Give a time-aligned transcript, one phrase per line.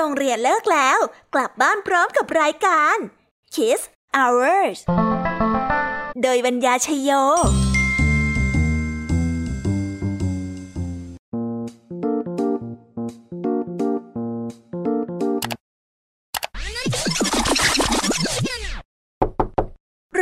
[0.00, 0.98] โรงเรียนเลิกแล้ว
[1.34, 2.96] กลับบ้านพร้อมกับรายการ
[3.54, 3.80] Kiss
[4.16, 4.78] Hours
[6.22, 7.10] โดยบรรยาชยโย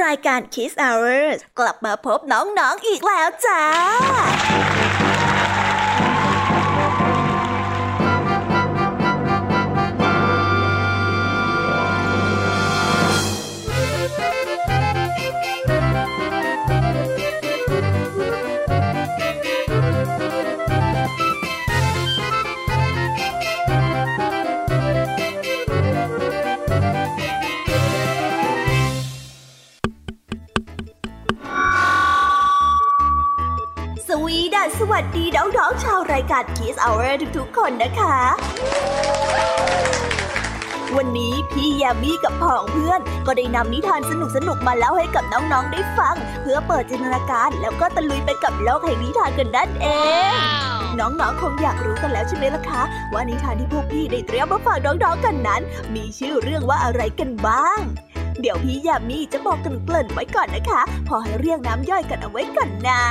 [0.04, 3.62] รายการ Kiss Hours กลับมาพบน้องๆออีกแล้วจ้า
[34.66, 38.18] สสวัสดีน้องๆชาวรายการ Kiss Hour ทุกๆคนนะคะ
[40.96, 44.12] วันนี้พี่ยามีกับผองเพื่อน ก็ได้นำนิทานส
[44.48, 49.86] นุกๆมาเล่าให้กับน้องๆได้ฟัง เพื่อเปิดจินตนาการแล้วก็ตะลุยไปกับโลกแห่งนิทานกันนั่นเอ
[50.30, 50.32] ง
[50.98, 55.62] น้องๆคงอยากรู้กันแล้วใช่ไหมล่ะคะ ว่านิทานที่พวกพี่ได้เตรียมมาฝากน้องๆกันนั้น
[55.94, 57.80] มีชื่อเรื่องว่าอะไรกันบ้าง
[58.40, 63.02] เดี๋ยวพี่ยามีจะบอกกันเกริ่นไว้ก่อนนะคะ พอให้เรียงน้ำย่อยกันเอาไว้ก่อนนะ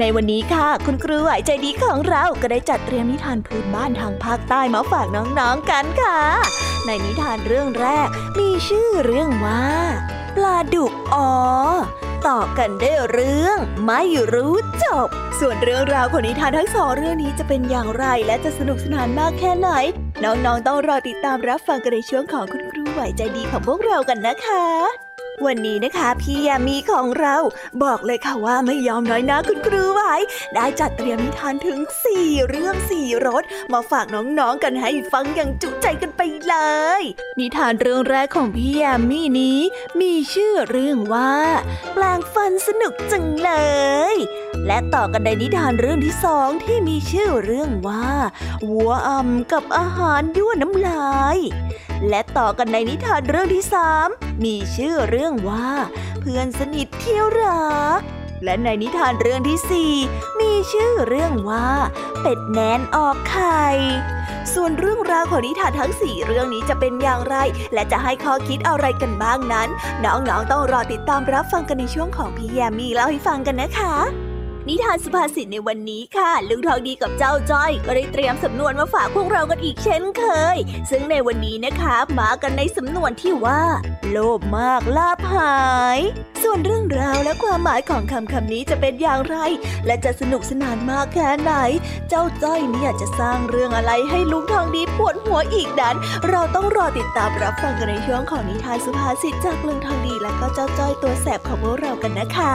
[0.00, 6.20] ในวันนี้ค่ะ คุณครูไหวใจดีของเราก็ได้จัดเตรียมนิทานพื้นบ้านทางภาคใต้มาฝากน้องๆกันค่ะ
[6.86, 9.66] ในนิทานเรื่องแรกมีชื่อเรื่องว่า
[10.36, 11.30] ปลาดุกอ๋อ
[12.28, 14.02] ต่อกันได้เรื่องไม่
[14.34, 14.54] รู้
[14.84, 15.08] จบ
[15.40, 19.68] ส่วนเรื่องราวของนิทานทั้งสองเรื่องนี้จะเป็นอย่างไรและจะสนุกสนานมากแค่ไหน
[20.24, 25.11] น้องๆต้องรอติดตามรับฟังกันในช่วงของคุณครูไหวใจดีของพวกเรากันนะคะ
[25.46, 27.36] วันนี้นะคะพี่ยามีของเรา
[27.82, 30.14] บอกเลยค่ะว่าไม่ยอมน้อยนะคุณครูไว้
[30.54, 31.78] ได้จัดเตรียมนิทานถึง
[32.14, 36.56] 4 เรื่อง 4รสมาฝากน้องๆกันให้ฟังอย่างจุใจกันไปเล
[37.00, 37.02] ย
[37.38, 39.58] นิทานเรื่องแรกของพี่ยามีนี้
[40.00, 41.34] มีชื่อเรื่องว่า
[41.92, 43.50] แปลงฟันสนุกจังเล
[44.14, 44.16] ย
[44.66, 48.10] และต่อกันในนิทานเรื่องที่สองที่มีชื่อเรื่องว่า
[48.70, 51.38] วัวอ่ำกับอาหารยั่วน้ำลาย
[52.08, 54.08] และต่อกันในนิทานเรื่องที่สาม
[54.44, 55.68] มีชื่อเรื่องว่า
[56.20, 58.00] เพื่อนสนิทเที่ยวรัก
[58.44, 59.92] และในนิทานเรื่องที่สี่
[60.40, 61.68] มีชื่อเรื่องว่า
[62.20, 63.66] เป็ดแนนออกไข่
[64.54, 67.36] ส่วนเรื่องราวของนิทานทั้งสี่เรื่องนี้จะเป็นอย่างไร
[67.74, 69.68] และจะให้ข้อคิดอะไรกันบ้างนั้น
[70.04, 74.31] น้องๆต้องรอติดตามรับฟังกันในช่วงของพี่แยมมีเล่าให้ฟังกันนะคะ
[74.68, 80.24] นิทานสุภาษิตในวันนี้ค่ะ ลุงทองดีกับเจ้าจ้อย ก็ได้เตรียมสำนวนมาฝากพวกเรากันอีกเช่นเค
[80.54, 80.56] ย
[80.90, 83.62] ซึ่งในวันนี้นะคะมากันในสำนวนที่ว่า
[84.10, 85.56] โลภมากลาภหา
[85.96, 85.98] ย
[86.42, 89.36] ส่วนเรื่องราวและความหมายของคำคำนี้จะเป็นอย่างไร
[89.86, 91.52] และจะสนุกสนานมากแค่ไหน
[92.08, 95.96] เจ้าจ้อยเนี่ยจะสร้างเรื่องอะไรให้ลุงทองดีปวดหัวอีกนั้น
[96.28, 102.54] เราต้องรอติดตามรับฟังกันในช่วงของนิทานสุภาษิตจากลุงทองดีและก็เจ้าจ้อยตัวแสบของพวกเรากันนะคะ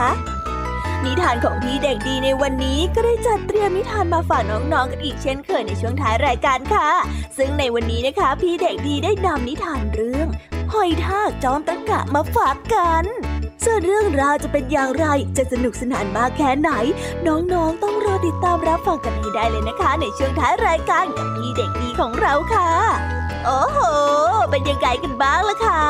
[1.06, 6.88] นิทานของพี่เด็กดีในวันนี้ก็ได้จัดเตรียมนิทานมาฝากน้องๆกันอีกเช่นเคยในช่วงท้ายรายการค่ะ
[7.36, 10.28] ซึ่งในวันนี้นะคะ พี่เด็กดีได้นำนิทานเรื่อง
[10.72, 13.04] หอยทากจอมตะกะมาฝากกัน
[13.64, 16.70] ส่วนเรื่องราวจะเป็นอย่างไร จะสนุกสนานมากแค่ไหน
[17.26, 22.70] น้องๆ ต้องรอติดตามรับฟังกันให้ได้เลยนะคะ ในช่วงท้ายรายการกับพี่เด็กดีของเราค่ะ
[23.44, 23.78] โอ้โห
[24.50, 25.82] เป็นยังไงกันบ้างล่ะคะ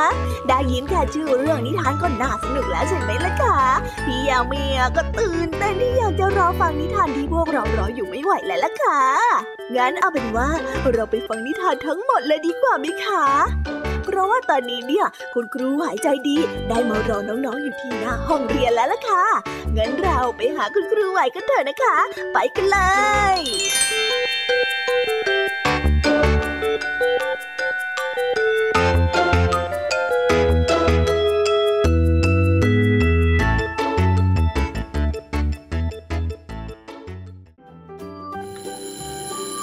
[0.49, 3.59] ได้ยินแค่ชื่อเรื่องนิทานก็น่าสนุกแล้วใช่ไหมล่ะคะ
[4.07, 9.03] พี่ยาเมียก็ตื่นเต้นที่อยากจะรอฟังนิทานที่พวกเรารออยู่ไม่ไหวแล้วล่ะคะ
[9.77, 10.49] งั้นเอาเป็นว่า
[10.93, 13.27] เราไปฟังนิทานทั้งหมดเลยดีกว่าไหมคะ
[14.09, 16.37] เพราะว่าตอนนี้เนี่ย คุณครูหายใจดี
[16.69, 19.25] ได้มารอน้องๆอยู่ที่หน้าห้องเรียนแล้วล่ะค่ะ
[19.77, 21.97] งั้นเราไปหาคุณครูไหวกันเถอะนะคะ
[22.33, 22.79] ไปกันเล
[23.37, 23.39] ย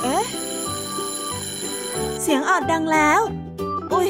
[0.02, 0.26] เอ๊ะ
[2.22, 3.22] เสียงออดดังแล้ว
[3.94, 4.10] อุ้ย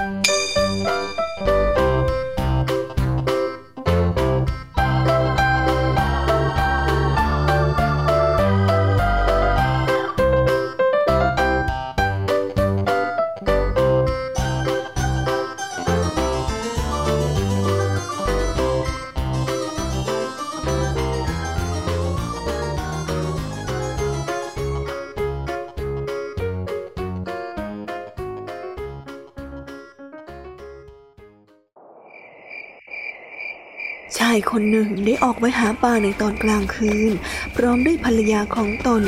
[34.51, 37.11] คนหนึ่งได้ออกไปหาปลาในตอนกลางคืน
[37.55, 39.03] พร้อมด้วยภรรยาของตน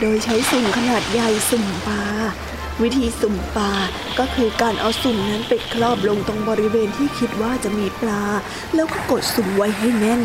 [0.00, 2.02] โดยใช้สุ่มขนาดใหญ่สุ่มปลา
[2.82, 3.72] วิธีสุ่มปลา
[4.18, 8.22] ก็คือการเอาสุ่มนั้นไปครอบลงตรงบริเวณที่คิดว่าจะมีปลา
[8.74, 10.22] แล้วก็กดสุ่มไว้ให้แน่น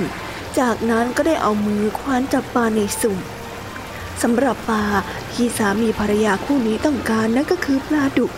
[0.59, 3.17] จากนั้นก็ได้เอามือคว้านจับปลาในสุ่ม
[4.21, 4.83] สำหรับปลา
[5.33, 8.31] ที่สามีภรรยาคู่นี้ต้องการนั่นก็คือปลาดุก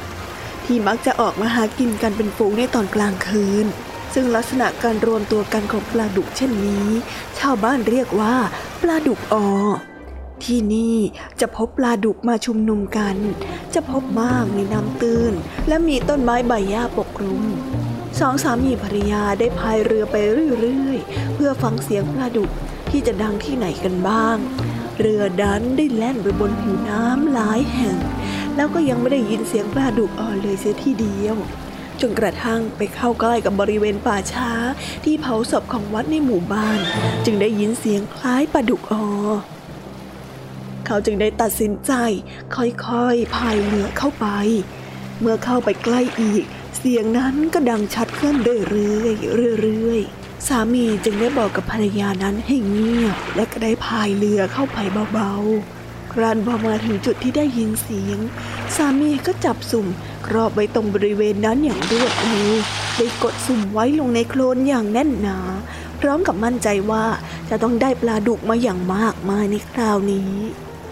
[0.65, 3.67] ที่มักจะออกมาหากินกันเป็นฝูงในตอนกลางคืน
[4.13, 6.88] ซึ่งลักษณะการรวมตัวกันของปลาดุกเช่นนี้
[7.39, 8.35] ชาวบ้านเรียกว่า
[8.81, 9.47] ปลาดุกออ
[10.44, 10.97] ที่นี่
[11.39, 13.15] จะพบปลาดุกมาชุมนุมกัน
[13.73, 15.33] จะพบมากในน้ำตื้น
[15.67, 17.41] และมีต้นไม้ใบหญ้าปกคลุม
[18.19, 20.15] สองสามีภรรยาได้พายเรือไป
[20.62, 22.51] เรื่อยๆ เพื่อฟังเสียงปลาดุก
[22.89, 24.38] ที่จะดังที่ไหนกันบ้าง
[25.00, 27.97] เรือดันได้แล่นไปบนผิวน้ำหลายแห่ง
[28.55, 31.35] แล้วก็ยังไม่ได้ยินเสียงปลาดุกอ่อนเลยเสียทีเดียว
[32.01, 34.51] จนกระทั่งไปเข้าใกล้กับบริเวณป่าช้า
[35.04, 36.80] ที่เผาศพของวัดในหมู่บ้าน
[37.25, 39.06] จึงได้ยินเสียงคล้ายปลาดุกออ
[40.86, 41.92] เขาจึงได้ตัดสินใจ
[42.56, 44.28] ค่อยๆพายเรือเข้าไป
[45.19, 46.44] เมื่อเข้าไปใกล้อีก
[46.78, 54.78] เสียงนั้นก็ดังชัดขึ้นเรื่อยๆเรื่อยๆสามีจึงได้บอกกับภรรยานั้นให้เงียบ และก็ได้พายเรือเข้าไป
[55.13, 58.19] เบาๆ ครั้นพอมาถึงจุดที่ได้ยินเสียง
[58.75, 59.88] สามีก็จับสุ่ม
[60.33, 62.51] รอบไว้ตรงบริเวณนั้นอย่างรวดเร็ว
[62.95, 65.37] ได้กดสุ่มไว้ลงในโคลนอย่างแน่นหนา
[65.99, 67.05] พร้อมกับมั่นใจว่า
[67.49, 70.31] จะต้องได้ปลาดุกมาอย่างมากมายในคราวนี้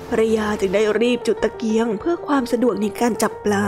[0.10, 3.68] ภรยาจึงได้รีบจุดตะเกียงเพื่อความสะดวกในการจับปลา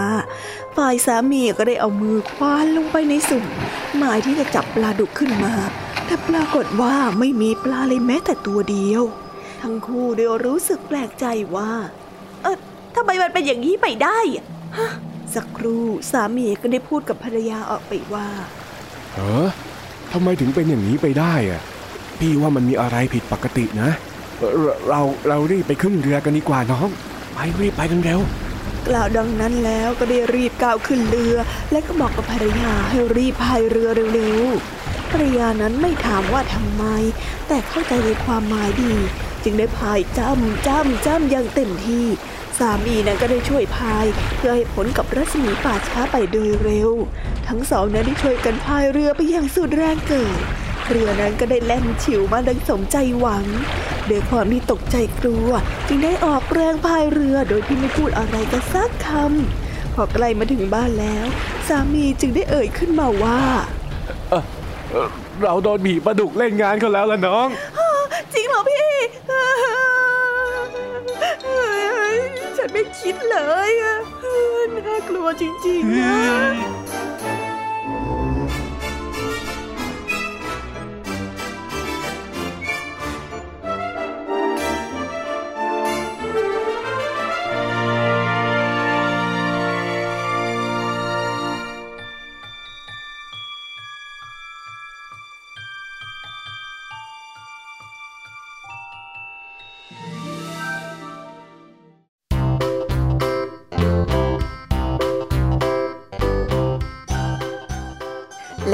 [0.76, 3.46] ฝ่ายสามีก็ได้เอามือคว้านลงไปในสุ่ม
[3.98, 5.54] หมายที่จะจับปลาดุกขึ้นมา
[6.06, 9.04] แต่ปรากฏว่าไม่มีปลาเลยแม้แต่ตัวเดียว
[9.62, 11.26] ทั้งคู่ได้รู้สึกแปลกใจ
[11.56, 11.72] ว่า
[12.44, 12.58] เออ
[12.96, 14.20] ทำไมมันเป็นอย่างนี้ไปได้
[14.78, 14.92] ฮะ
[15.36, 18.28] สักครู่สามีก็ได้พูดกับภรรยาออกไปว่า
[19.14, 19.48] เออ
[20.12, 21.62] ทำไมถึงเป็นอย่างนี้ไปได้อะ
[22.20, 23.90] พี่ว่ามันมีอะไรผิดปกตินะ
[24.90, 26.90] เราเรารีบไปขึ้นเรือกันดีกว่าน้อง
[27.34, 28.20] ไปรีบไปกันเร็ว
[28.88, 31.36] กล่าวดังนั้นแล้วก็ได้รีบก้าวขึ้นเรือ
[31.72, 36.84] และก็บอกกับภรรยาให้รีบพายเรือเร็วๆภรรยานั้นไม่ถามว่าทำไม
[37.48, 38.94] แต่เข้าใจในความหมายดี
[39.44, 42.06] จึงได้พายจ้ำจ้ำจ้ำอย่างเต็มที่
[42.60, 44.06] สามีนั้นก็ได้ช่วยพาย
[44.38, 46.92] เพื่อให้ผลกับรัศมีป่าช้าไปโดยเร็ว
[47.48, 50.40] ทั้งสองนั้นได้ช่วยกันพายเรือไปอย่างสุดแรงเกิด
[50.90, 53.46] เรือนั้นก็ได้แล่นฉิวมาดังสมใจหวัง
[54.10, 55.50] ด้วยความที่ตกใจกลัว
[55.88, 61.26] จึงได้ออกแรงพายเรือโดยที่ไม่พูดอะไรกันสักคำพอใกล้มาถึงบ้านแล้ว
[61.68, 63.42] สามีจึงได้เอ่ยขึ้นมาว่า
[65.42, 67.48] เราโดนผีปลาดุกเล่นงานเขาแล้วล่ะน้อง
[72.62, 73.38] ฉันไม่คิดเล
[73.70, 73.98] ยอะ
[74.88, 76.18] น่ากลัวจริงๆนะ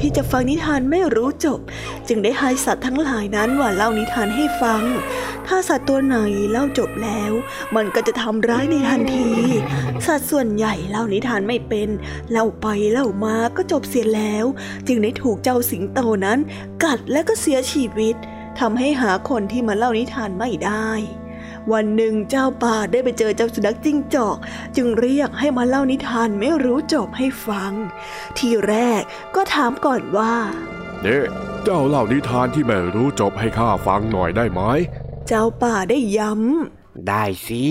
[0.00, 1.60] ที่จะฟังนิทานไม่รู้จบ
[2.08, 4.82] จึงได้ให้สัตว์ทั้งหลายนั้นว่าเล่านิทานให้ฟัง
[5.46, 6.16] ถ้าสัตว์ตัวไหน
[6.50, 7.32] เล่าจบแล้ว
[7.76, 9.30] มันก็จะทำร้ายในทันที
[10.06, 11.88] สัตว์ส่วนใหญ่เล่านิทานไม่เป็น
[12.30, 14.44] เล่าไปเล่ามาก็จบเสียแล้ว
[14.86, 16.38] จึงได้ถูกเจ้าสิงโตนั้น
[16.84, 18.16] กัดและก็เสียชีวิต
[18.60, 20.90] ทำให้หาคนที่มาเล่านิทานไม่ได้
[21.72, 24.36] วันหนึ่งเจ้าป่าได้ไปเจอเจ้าสุนัขจิ้งจอก
[24.76, 27.72] จึงเรียกให้มาเล่านิทานไม่รู้จบให้ฟัง
[28.38, 29.02] ทีแรก
[29.34, 30.34] ก็ถามก่อนว่า
[31.02, 31.18] เน่
[31.64, 34.60] เจ้าเล่านิทานที่ไม่รู้จบให้ข้าฟังหน่อยได้ไหม
[35.28, 36.32] เจ้าป่าได้ย้
[37.08, 37.64] ได้สิ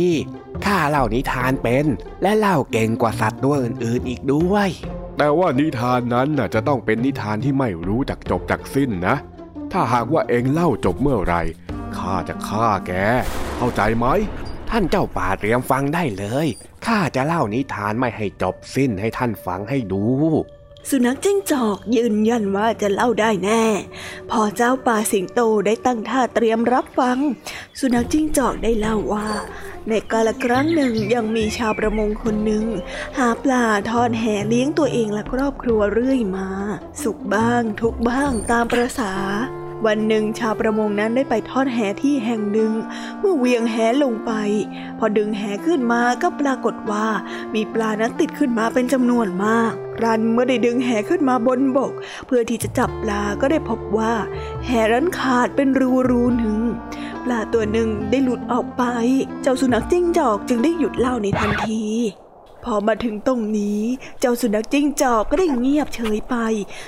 [0.65, 1.85] ข้าเล่านิทานเป็น
[2.21, 4.69] และเล่าเก่งกว่าสัตว์ตัวอื่นๆอีกด้วย
[5.17, 9.15] แต่ว่านิทานนั้นน่ะจะต้องเป็นนิทานที่ไม่รู้จักจบจักสิ้นนะ
[9.71, 11.35] ถ้าหากว่าเองเล่าจบเมื่อไหร
[11.97, 12.91] ข้าจะฆ่าแก
[13.57, 14.07] เข้าใจไหม
[14.69, 16.47] ท่านเจ้าป่าเตรียมฟังได้เลย
[16.85, 20.03] ข้าจะเล่านิทานไม่ให้จบสิ้นให้ท่านฟังให้ดู
[20.89, 23.63] สุนัขจิ้งจอกยืนยันว่าจะเล่าได้แน่
[24.31, 27.17] พอเจ้าป่าสิงโตได้ตั้งท่าเตรียมรับฟัง
[27.79, 29.27] สุนัขจิ้งจอกได้เล่าว่า
[29.89, 32.65] ในกาลครั้งหนึ่งยังมีชาวประมงคนหนึ่ง
[33.17, 36.49] หาปลาทอดแหเลี้ยงตัวเองและครอบครัวเรื่อยมา
[37.03, 39.13] สุขบ้างทุกบ้างตามประษา
[39.85, 42.71] วันหนึ่งชาวประมงนั้นได้ไปทอดแหที่แห่งหนึ่ง
[43.19, 44.31] เมื่อเวียงแหลงไป
[44.99, 47.07] พอดึงแหขึ้นมาก็ปรากฏว่า
[47.55, 51.91] มีปลานั้นติดขึ้นมาเป็นจำนวนมากรันเมื่อได้ดึงแหขึ้นมาบนบก
[52.25, 54.13] เพื่อที่จะจับปลาก็ได้พบว่า
[54.65, 56.57] แหนั้นขาดเป็นรูรูหนึ่ง
[57.23, 58.83] ปลาตัวหนึ่งได้หลุดออกไป
[59.41, 61.85] เจ้าสุนัขจิ้งจอกจึงได้หยุดเล่าในทันที
[62.63, 63.81] พอมาถึงตรงนี้
[64.19, 66.35] เจ้าสุนัขจิ้งจอกก็ได้เงียบเฉยไป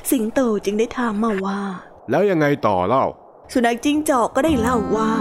[0.09, 1.61] สิงโตจึงได้ถามมาว่า
[2.09, 3.05] แล้วยังไงต่อเล่า
[3.51, 5.11] สุนัขจิ้งจอกก็ได้เล่าว่า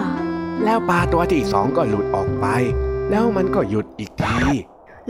[0.65, 2.47] แล้วปลาตัวที่สองก็หลุดออกไป
[3.11, 4.41] แล้วมันก็หยุดอีกที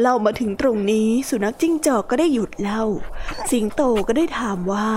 [0.01, 2.83] เล่ามาถึงตรงนี้สุนัขจิ้งจอกก็ได้หยุดเล่า
[3.51, 4.89] สิงโตก็ได้ถามว่า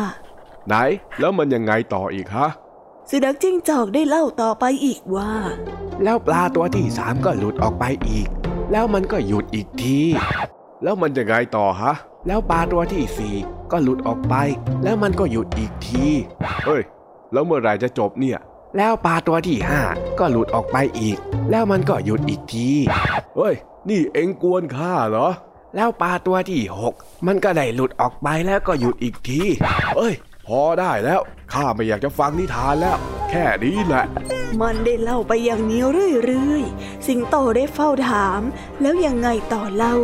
[0.67, 0.75] ไหน
[1.19, 2.47] แล้วมันยังไงต่ออีกฮะ
[3.09, 5.31] สุนัขจิ้งจอกได้เล่าต่อไปอีกว่า
[6.03, 8.27] แล้วปลาตัวที่สามก็หลุดออกไปอีก
[8.71, 10.00] แล้วมันก็หยุดอีกที
[10.83, 11.93] แล้วมันยังไงต่อฮะ
[12.27, 13.35] แล้วปลาตัวที่สี่
[13.71, 14.35] ก็หลุดออกไป
[14.83, 16.05] แล้วมันก็หยุดอีกที
[16.65, 16.81] เฮ้ย
[17.33, 18.39] แล้วเมื่อไหร่จะจบเนี่ย
[18.77, 19.81] แล้วปลาตัวที่ห้า
[20.19, 21.17] ก็หลุดออกไปอีก
[21.51, 22.69] แล้วมันก็หยุดอีกที
[23.35, 23.55] เฮ้ย
[23.89, 25.27] นี่เอ็งกวนข้าเหรอ
[25.75, 26.93] แล้วปลาตัวที่หก
[27.25, 29.41] มันก็ได้หลุดออกไปแล้วก็หยุดอีกที
[29.97, 30.13] เอ้ย
[30.48, 31.21] พอได้แล้ว
[31.53, 32.98] ข้าไม่อยากจะฟังนิทานแล้ว
[33.29, 34.05] แค่นี้แหละ
[34.62, 35.81] มันได้เล่าไปอย่างนี้
[36.25, 38.41] เรื่อยๆ สิงโตได้เฝ้าถาม
[38.81, 39.95] แล้วยังไงต่อเล่า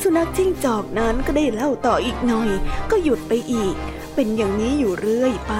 [0.00, 2.50] สุนัขจิ้งจอกนั้นก็ได้เล่าต่ออีกหน่อย
[2.90, 3.74] ก็หยุดไปอีก
[4.14, 5.54] เป็นอย่างนี้อยู่เรื่อยไป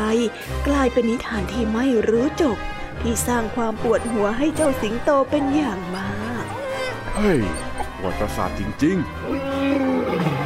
[0.67, 2.59] กลายเป็นนิทานที่ไม่รู้จบ
[3.01, 6.45] ที่สร้างความปวดหัวให้เจ้าสิงโตเป็นอย่างมาก
[7.17, 7.41] เฮ้ย
[7.99, 10.46] ปวดประสาทจริง ๆ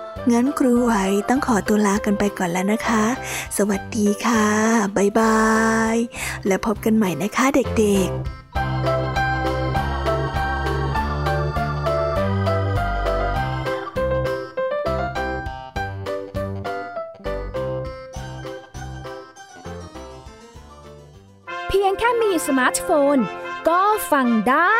[0.31, 0.93] งั้นครูไหว
[1.29, 3.05] ต้องขอตัวลากันไปก่อนแล้วนะคะ
[3.57, 4.45] สวัสดีค่ะ
[4.95, 5.41] บ๊ายบา
[5.93, 5.95] ย
[6.47, 8.19] และพบกันใหม่นะคะเด็กๆ
[21.67, 23.17] เพียงแค่มีสมาร์ทโฟน
[23.69, 24.79] ก็ฟังได้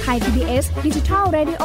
[0.00, 1.64] Thai PBS Digital Radio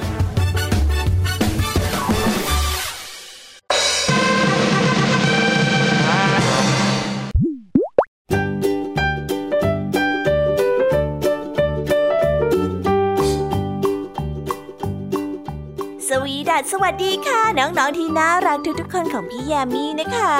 [16.61, 20.35] สวัสวัสดีค่ะ น้องๆที่น่ารักทุกๆคนของพี่ยามีนะคะ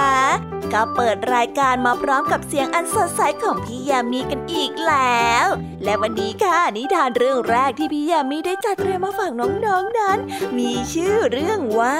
[0.73, 5.45] ก็เปิดรายการมาพร้อมกับเสียงอันสดใสของพี่ยามีกันอีกแล้ว
[5.83, 10.17] และวันนี้ค่ะนิทานเรื่องแรกที่พี่ยามีได้จัดเตรียมมาฝากน้องๆนนั้น
[10.57, 11.99] มีชื่อเรื่องว่า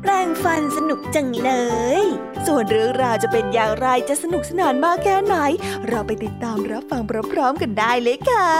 [0.00, 1.50] แปลงฟันสนุกจังเล
[2.00, 2.02] ย
[2.46, 5.36] ส่วนเรื่องราวจะเป็นอย่างไรจะสนุกสนานมากแค่ไหน
[5.88, 7.02] เราไปติดตามรับฟัง
[7.32, 8.50] พร้อมๆกันได้เลยค่ะ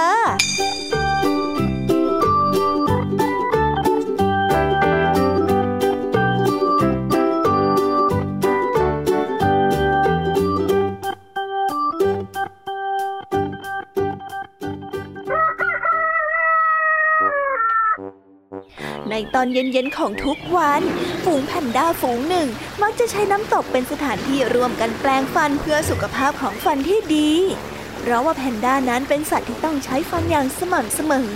[19.37, 20.83] ตอนเย็นๆของทุกวัน
[21.25, 22.49] ฝูงแพนด้าฝูงหนึ่ง
[22.83, 27.31] มักจะใช้น้ำตกเป็นสถานที่ร่วมกันแปลงฟันเพื่อสุขภาพของฟันที่ดี
[28.01, 31.33] เพราะว่าแพนด้านั้นเป็นสัตว์ที่ต้องใช้ฟันอย่างสม่ำเสมอ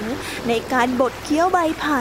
[0.49, 2.01] ในการบดเคี้ยวใบไผ่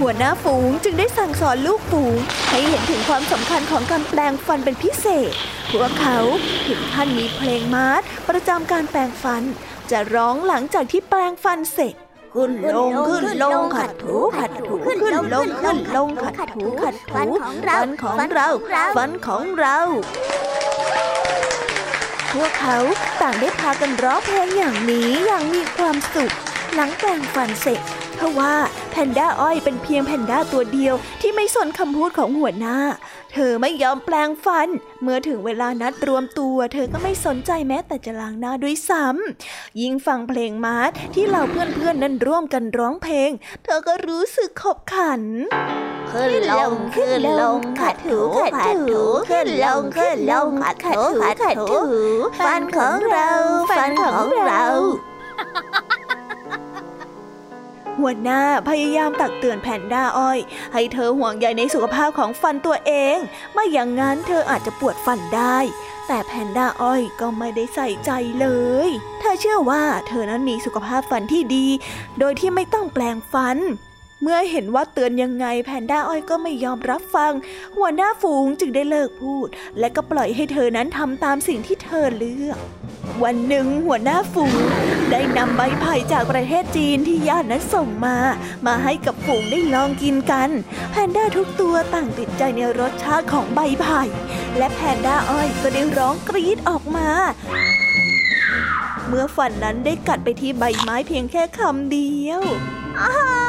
[0.00, 2.16] หัวหน้าฝูงจึงได้สั่งสอนลูกฝูง
[2.48, 5.32] ให้เห็นถึงความสำคัญของการแปลงฟันเป็นพิเศษ
[5.70, 6.18] พวกเขา
[6.66, 9.42] ถึงขั้นมีเพลงมาร์ชประจำการแปลงฟัน
[9.90, 11.94] จะร้องหลังจากที่แปลงฟันเสร็จ
[12.34, 15.24] ขึ้นลงขึ้นลงขัดถูขัดถูขึ้นลง
[15.64, 17.76] ขึ้นลงขัดถูขัดถูฟันของเรา
[18.96, 19.76] ฟันของเรา
[22.32, 22.78] พวกเขา
[23.20, 26.32] ต่างได้พากันร้องเพลงอย่างนี้อย่างมีความสุข
[26.74, 27.80] หลังแปลงฟันเสร็จ
[28.16, 28.54] เพราะว่า
[28.90, 32.78] แพนด้าอ้อยเป็นเพียงแพนด้าตัวเดียวที่ไม่สนคำพูดของหัวหน้า
[33.32, 34.68] เธอไม่ยอมแปลงฟัน
[35.02, 43.30] เมื่อถึงเวลานัดรวมตัว เธอก็ไม่สนใจแม้แต่จะล้างหน้าด้วยซ้ำยิ่งฟังเพลงมาร์ชที่เหล่าเพื่อนๆนั้นร่วมกันร้องเพลง
[43.64, 45.22] เธอก็รู้สึกขบขัน
[46.10, 48.52] ขึ้นลงขึ้นลงขัดถูขัด
[48.90, 51.00] ถูขึ้นลงขึ้นลงขัดถู
[51.42, 51.82] ขัดถู
[52.44, 53.30] ฟันของเรา
[53.70, 54.64] ฟันของเรา
[58.00, 60.38] หัวหน้าพยายามตักเตือนแพนด้าอ้อย
[60.72, 63.16] ให้เธอห่วงใยในสุขภาพของฟันตัวเอง
[63.52, 65.58] ไม่อย่างนั้นเธออาจจะปวดฟันได้
[66.08, 68.46] แต่แพนด้าอ้อยก็ไม่ได้ใส่ใจเล
[68.88, 71.66] ย เธอเชื่อว่าเธอนั้นมีสุขภาพฟันที่ดี
[72.18, 73.58] โดยที่ไม่ต้องแปลงฟัน
[74.22, 77.32] เมื่อเห็นว่าเตือนยังไงแพนด้าอ้อยก็ไม่ยอมรับฟัง
[77.76, 82.58] หัวหน้าฝูงจึงได้เลิกพูด และก็ปล่อยให้เธอนั้นทำตามสิ่งที่เธอเลือก
[83.24, 84.58] วันหนึ่งหัวหน้าฝูง
[85.10, 88.16] ได้นำใบไผ่จากประเทศจีนที่ญาตินั้นส่งมา
[88.66, 90.50] มาให้กับฝูงได้ลองกินกัน
[90.90, 94.02] แพนด้าทุกตัวต่างติดใจในรสชาติของใบไผ่
[94.56, 97.08] และแพนด้าอ้อยก็ได้ร้องกรี๊ดออกมา
[99.06, 102.42] เมื่อฟันนั้นได้กัดไปที่ใบไม้เพียงแค่คำเดียว
[103.00, 103.47] อ้า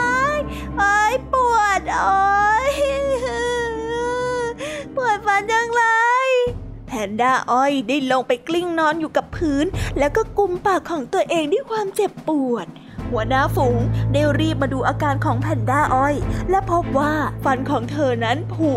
[0.77, 2.17] โอ้ยปวดโอ้
[2.71, 2.73] ย
[4.95, 5.83] ปวดฟันจังเล
[6.27, 6.29] ย
[6.87, 9.65] แพนด้าอ้อยได้ลงไปกลิ้งนอนอยู่กับพื้น
[9.97, 12.67] แล้วก็กุมปากของตัวเองด้วยความเจ็บปวด
[13.09, 13.79] หัวหน้าฝูง
[14.13, 16.15] ได้รีบมาดูอาการของแพนด้าอ้อย
[16.49, 18.71] และพบว่าฟันของเธอนั้นผุ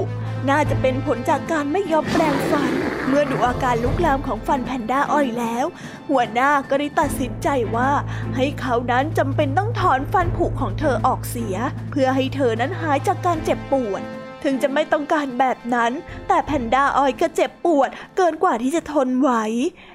[0.51, 2.73] น่าจะเป็นผลจากการไม่ยอมแปลงฟัน
[3.09, 5.67] เมื่อดูอาการลุกลามของฟันแพนด้าอ้อยแล้ว
[6.11, 7.91] หัวหน้าก็ได้ตัดสินใจว่า
[8.37, 11.57] ให้เขานั้นจำเป็นต้องถอนฟันผุของเธอออกเสีย
[11.91, 14.03] เพื่อให้เธอนั้นหายจากการเจ็บปวด
[14.45, 15.93] ถึงจะไม่ต้องการแบบนั้น
[16.29, 19.31] แต่แพนด้าออยก็เจ็บปวด เกินกว่าที่จะทนไหว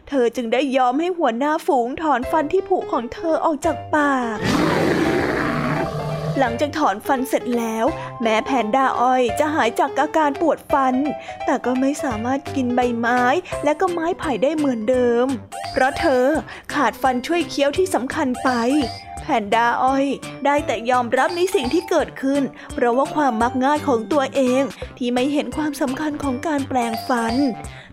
[0.10, 4.38] เธอจึงได้ยอมให้หัวหน้าฝูงถอนฟันที่ผุของเธอออกจากปาก
[6.39, 7.86] หลังจากถอนฟันเสร็จแล้ว
[8.21, 10.95] แม้แพนด้าอ้อยจะหายจากอาการปวดฟัน
[11.45, 13.21] แต่ก็ไม่สามารถกินใบไม้
[13.63, 15.26] และก็ไม้ไผ่ได้เหมือนเดิม
[15.71, 16.26] เพราะเธอ
[16.73, 18.50] ขาดฟันช่วยเคี้ยวที่สำคัญไป
[19.21, 20.06] แพนด้าอ้อย
[20.45, 24.62] ได้แต่ยอมรับในสิ่งที่เกิดขึ้น เพราะว่าความมักง่ายของตัวเอง
[24.97, 27.36] ที่ไม่เห็นความสำคัญของการแปลงฟัน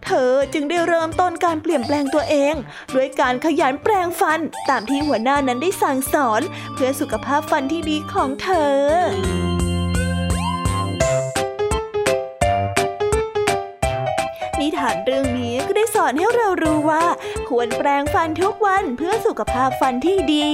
[0.07, 2.55] เธอจึงได้เริ่มต้นการเปลี่ยนแปลงตัวเอง
[2.95, 4.41] ด้วยการขยันแปลงฟัน
[4.71, 6.41] ตามที่หัวหน้านั้นได้สั่งสอน
[6.75, 8.79] เพื่อสุขภาพฟันที่ดีของเธอ
[14.61, 17.05] นิทานเรื่องนี้ก็ได้สอนให้เรารู้ว่า
[17.49, 20.49] ควรแปรงฟันทุกวันเพื่อสุขภาพฟันที่ดี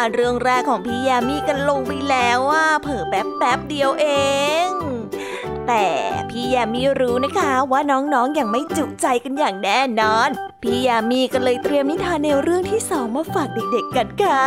[0.00, 4.06] านเรื่องแรกของพี่ยามีกันลงไปแล้วว่าเผลอแป๊บแป๊บเดียวเอ
[4.66, 4.68] ง
[5.68, 5.86] แต่
[6.30, 10.28] พี่ยามีรู้นะคะว่าน้องๆออย่างไม่จุใจกันอย่างแน่นอน
[10.62, 14.42] พี่ยามีก็เลยเตรียมนิทานในวเรื่องที่สองมาฝากเด็กๆกันค่ะ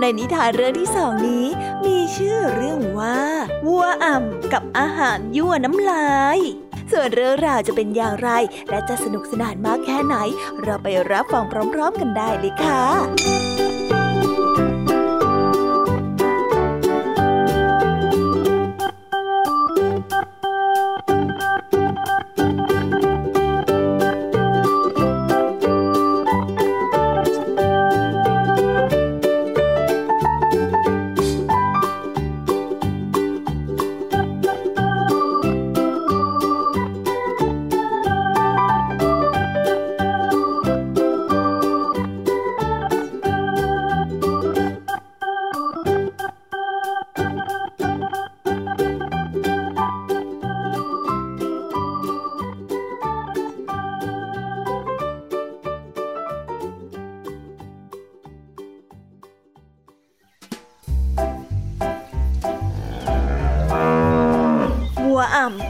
[0.00, 1.46] ในนิทานเรื่องที่สองนี้
[1.84, 3.18] มีชื่อเรื่องว่า
[3.66, 6.38] วัวอ่ำกับอาหารยั่วน้ำลาย
[6.92, 8.30] ส่วนเรื่องราวจะเป็นอย่างไร
[8.70, 10.16] และจะสนุกสนานมากแค่ไหน
[10.62, 12.84] เราไปรับฟังพร้อม ๆ กันได้เลยค่ะ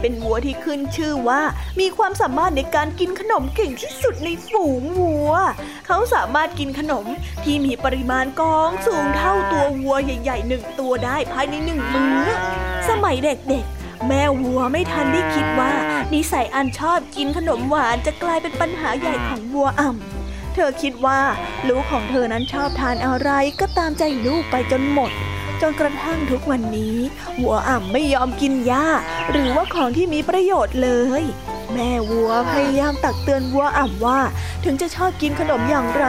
[0.01, 1.43] เป็นวัวที่ขึ้นชื่อว่า
[1.81, 5.33] มีความสามารถในการกินขนมเก่งที่สุดในฝูงวัว
[5.87, 7.07] เขาสามารถกินขนม
[7.45, 12.23] ที่มีปริมาณกองสูงเท่าตัววัวใหญ่ๆหนึ่งตัวได้ภายในหนึ่งมื้อ
[12.89, 15.73] สมัยเด็กๆ แม่วัวไม่ทันได้คิดว่า
[16.15, 21.21] นิสัยอันชอบกินขนมหวานจะกลายเป็นปัญหาใหญ่ของวัวอ่ำเธอคิดว่า
[21.69, 23.31] ลูกของเธอนั้นชอบทานอะไร
[23.61, 25.11] ก็ตามใจลูกไปจนหมด
[25.63, 26.97] จนกระทั่งทุกวันนี้
[27.43, 28.87] วัวอ่ำไม่ยอมกินหญ้า
[29.31, 30.91] หรือว่าของที่มีประโยชน์เล
[31.23, 31.23] ย
[31.73, 34.21] แม่วัวพยายามตักเตือนวัวอ่ำว่า
[34.65, 36.07] ถึงจะชอบกินขนมอย่างไร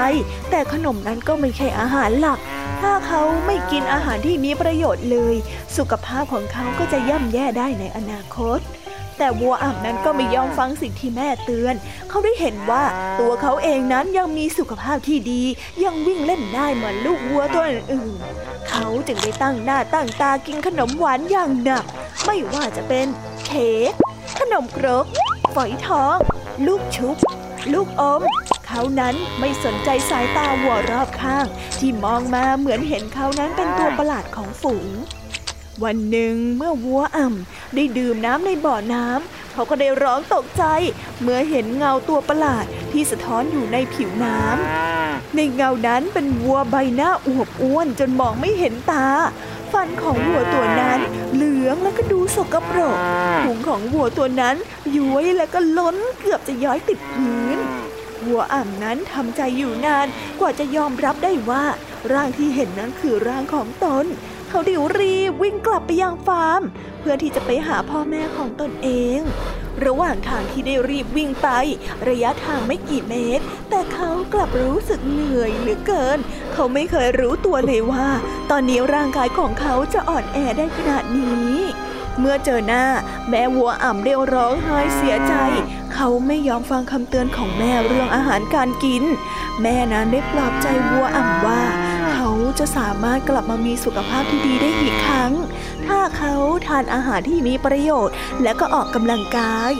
[0.49, 2.39] แต่ขนมนั้นก็ไม่ใช่อาหารหลัก
[2.81, 5.35] ถ้าเขาไม่กินอาหารที่มีประโยชน์เลย
[5.77, 8.59] สุขภาพของเขาก็จะย่ำแย่ได้ในอนาคต
[9.19, 11.75] แต่วัวอ่ำนั้นก็ไม่ยอมฟังสิ่งที่แม่เตือน
[12.09, 12.83] เขาได้เห็นว่า
[13.19, 15.43] ตัวเขาเองนั้นยังมีสุขภาพที่ดี
[15.83, 21.83] ยังวิ่งเล่นได้เหมือนลูกวัวตัวอื่นๆเขาจึงได้ตั้งหน้าตั้งตากินขนมหวานอย่างหนัก
[22.25, 23.07] ไม่ว่าจะเป็น
[23.45, 23.91] เค้ก
[24.39, 25.05] ขนมครก
[25.55, 26.17] ฝอยทอง
[26.67, 27.15] ลูกชุบ
[27.73, 28.21] ลูกอม
[28.67, 31.45] เขานั้นไม่สนใจสายตาวัวรอบข้าง
[31.79, 34.89] ที่มองมาเหมือนเห็นเขานั้นเป็นตัวประหลาดของฝูง
[35.83, 40.63] วันหนึ่งเมื่อวัวอ่ำได้ดื่มน้ำในบ่อน้ำเขาก็ได้ร้องตกใจ
[41.21, 49.07] เมื่อเห็นเงาตัวประหลาดที่สะท้อนอยู่ในผิวน้ำในเงานั้นเป็นวัวใบหน้าอวบอ้วนจนมองไม่เห็นตา
[49.71, 50.99] ฟันของวัวตัวนั้น
[51.33, 52.97] เหลืองและก็ดูสกปรก
[53.45, 54.55] พุงของวัวตัวนั้น
[54.97, 57.57] ย้วยและก็ล้นเกือบจะย้อยติดพื้น
[58.25, 60.07] วัวอ่ำนั้นทำใจอยู่นาน
[60.39, 61.63] กว่าจะยอมรับได้ว่า
[62.13, 64.05] ร่างที่เห็นนั้นคือร่างของตน
[64.49, 66.61] เขาดิวรีบวิ่งกลับไปยังฟาร์ม
[66.99, 69.19] เพื่อที่จะไปหาพ่อแม่ของตนเอง
[69.85, 71.47] ระหว่างทางที่ได้รีบวิ่งไป
[72.07, 76.19] ระยะทางไม่กี่เมตร แต่เขากลับรู้สึกเหนื่อยเหลือเกิน
[76.53, 78.07] เขาไม่เคยรู้ตัวเลยว่า
[78.51, 81.53] ตอนนี้ร่างกายของเขาจะอ่อนแอได้ขนาดนี้
[82.19, 82.85] เมื่อเจอหน้า
[83.29, 85.33] แม่วัวอ่ำได้ร้องไห้เสียใจ
[85.93, 89.03] เขาไม่ยอมฟังคำเตือนของแม่เรื่องอาหารการกิน
[89.61, 91.61] แม่นั้นได้ปลอบใจวัวอ่ำว่า
[92.59, 95.33] จะสามารถกลับมามีสุขภาพที่ดีได้อีกครั้ง
[95.87, 96.33] ถ้าเขา
[96.67, 99.71] ทานอาหารที่มีประโยชน์และก็ออกกำลังกาย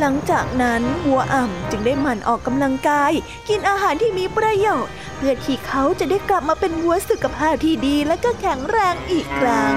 [0.00, 3.12] หลังจากนั้นวัวอ่ำจึงได้หมั่นออกกำลังกาย
[3.48, 9.74] กินอาหารที่มีประโยชน์ เพื่อที่เขาจะได้กลับมาเป็นวัวสุขภาพที่ดีและก็แข็งแรงอีกครั้ง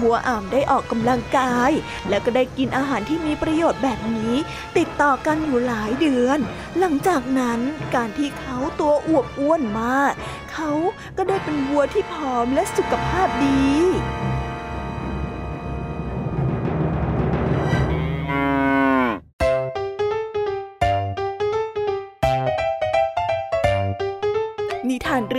[0.00, 1.72] วัวอ่ามได้ออกกำลังกาย
[2.08, 4.34] และก็ได้กินอาหารที่มีประโยชน์แบบนี้
[4.76, 6.38] ติดต่อกันอยู่หลายเดือน
[6.78, 7.60] หลังจากนั้น
[7.94, 10.12] การที่เขาตัวอวบอ้วนมาก
[10.52, 10.70] เขา
[11.16, 13.68] ก็ได้เป็นวัวที่ผอมและสุขภาพดี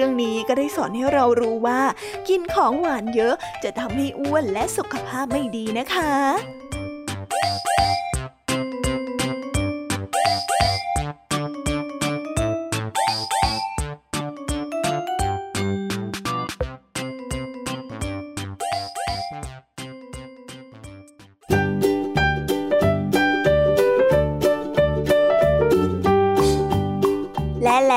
[0.04, 1.82] รื่องนี้ก็ได้สอนให้เรารู้ว่า
[2.28, 6.14] กินของหวานเยอะจะทำให้อ้วนและสุขภาพไม่ดีนะคะ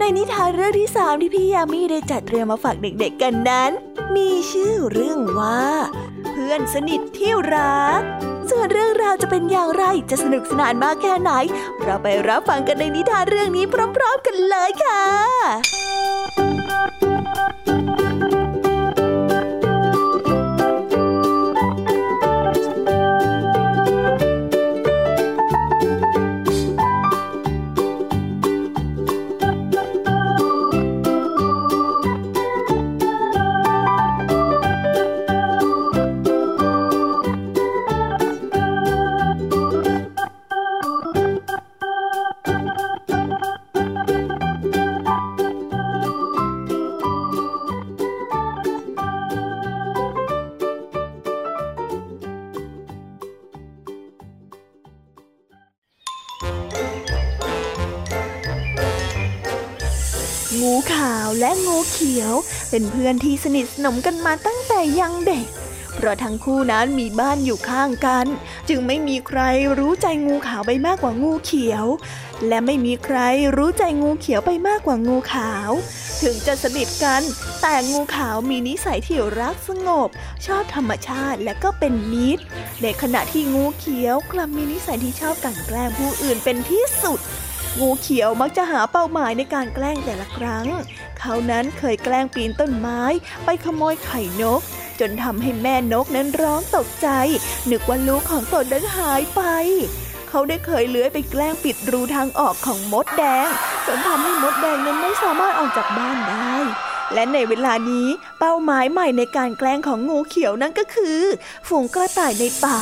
[0.00, 3.70] ในนิทานเรื่องที่สามที่พี่ยามีได้จัดเตรียมมาฝากเด็กๆกันนั้น
[4.16, 5.62] มีชื่อเรื่องว่า
[6.30, 8.00] เพื่อนสนิทที่รัก
[8.50, 11.32] ส่วนเรื่องราวจะเป็นอย่างไรจะสนุกสนานมากแค่ไหน
[11.82, 13.64] เราไปรับฟังกันในนิทานเรื่องนี้
[13.96, 15.89] พร้อม ๆ กันเลยค่ะ
[63.10, 65.46] อนที่สนิทสนมกันมาตั้งแต่ยังเด็ก
[65.94, 68.26] เพราะทั้งคู่นั้นมีบ้านอยู่ข้างกัน
[68.68, 69.40] จึงไม่มีใคร
[69.78, 71.86] รู้ใจงูขาวไปมากกว่างูเขียว
[72.48, 73.18] และไม่มีใคร
[73.56, 75.70] รู้ใจงูเขียวไปมากกว่างูขาว
[76.22, 77.22] ถึงจะสนิทกัน
[77.62, 80.08] แต่งูขาวมีนิสัยที่รักสงบ
[80.46, 82.44] ชอบธรรมชาติและก็เป็นมิตร
[82.82, 87.20] ในขณะที่งูเขียวกลับมีนิสัยที่ชอบกั่นแกล้งผู้อื่นเป็นที่สุด
[87.78, 90.66] งูเขียวมักจะหาเป้าหมายในการแกล้งแต่ละครั้ง
[91.18, 93.02] เขานั้นเคยแกล้งปีนต้นไม้
[93.44, 94.60] ไปขโมยไข่นก
[95.00, 97.08] จนทำให้แม่นกนั้นร้องตกใจ
[97.70, 99.42] นึกว่าลูกของตนนั้นหายไป
[100.28, 103.48] เขาได้เคยเลื้อยไปแกล้งปิดรูทางออกของมดแดง
[103.86, 106.54] จนทำให้มดแดงนั้นไม่สามารถออกจากบ้านได้
[107.14, 108.06] และในเวลานี้
[108.38, 111.20] เป้าหมายใหม่ในการแกล้งของงูเขียวนั่นก็คือ
[111.68, 112.80] ฝูงกระต่ายในป่า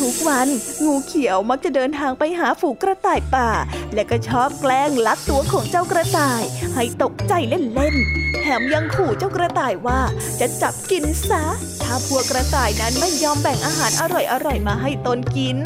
[0.00, 0.48] ทุกๆวัน
[0.84, 3.50] งูเขียวมักจะเดินทางไปหาฝูงกระต่ายป่า
[3.94, 6.42] และก็ชอบแกล้งลักตัวของเจ้ากระต่าย
[6.74, 10.00] ให้ตกใจเล่นๆแถมยังขู่เจ้ากระต่ายว่า
[10.40, 11.44] จะจับกินซะ
[11.82, 15.58] ถ้าพวกกระต่ายนั้นไม่ยอมแบ่งอาหารอร่อยๆมาให้ตนกิน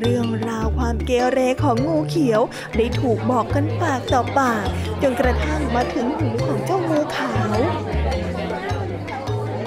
[0.00, 2.40] เรื่องราวความเกเรของงูเขียว
[2.76, 4.66] ได้ถูกบอกกันปากต่อปาก
[5.02, 7.58] จนกระทั่งมาถึงหูของเจ้างูขาว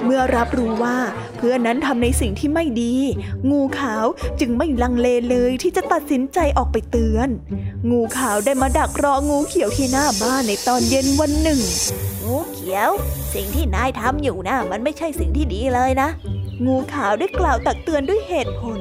[0.04, 0.98] เมื่อรับรู้ว่า
[1.46, 2.94] พื่อนนั้นทำในสิ่งที่ไม่ดี
[3.50, 4.06] งูขาว
[4.40, 7.28] จึงไม่ลังเลเลยที่จะตัดสินใจออกไปเตือน
[7.90, 11.60] งูขาวได้มาดักรองูเขียวที่หน้าบ้านในตอนเย็นวันหนึ่ง
[12.24, 12.90] งูเขียว
[13.34, 16.08] สิ่งที่นายทำอยู่นะมันไม่ใช่สิ่งที่ดีเลยนะ
[16.66, 18.80] งูขาวได้กล่าวตักเตือนด้วยเหตุผล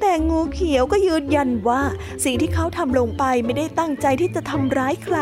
[0.00, 1.82] แต่งูเขียวก็ยืนยันว่า
[2.24, 5.18] สิ่งที่เขาทำลงไปไม่ได้ตั้งใจที่จะทำร้ายใคร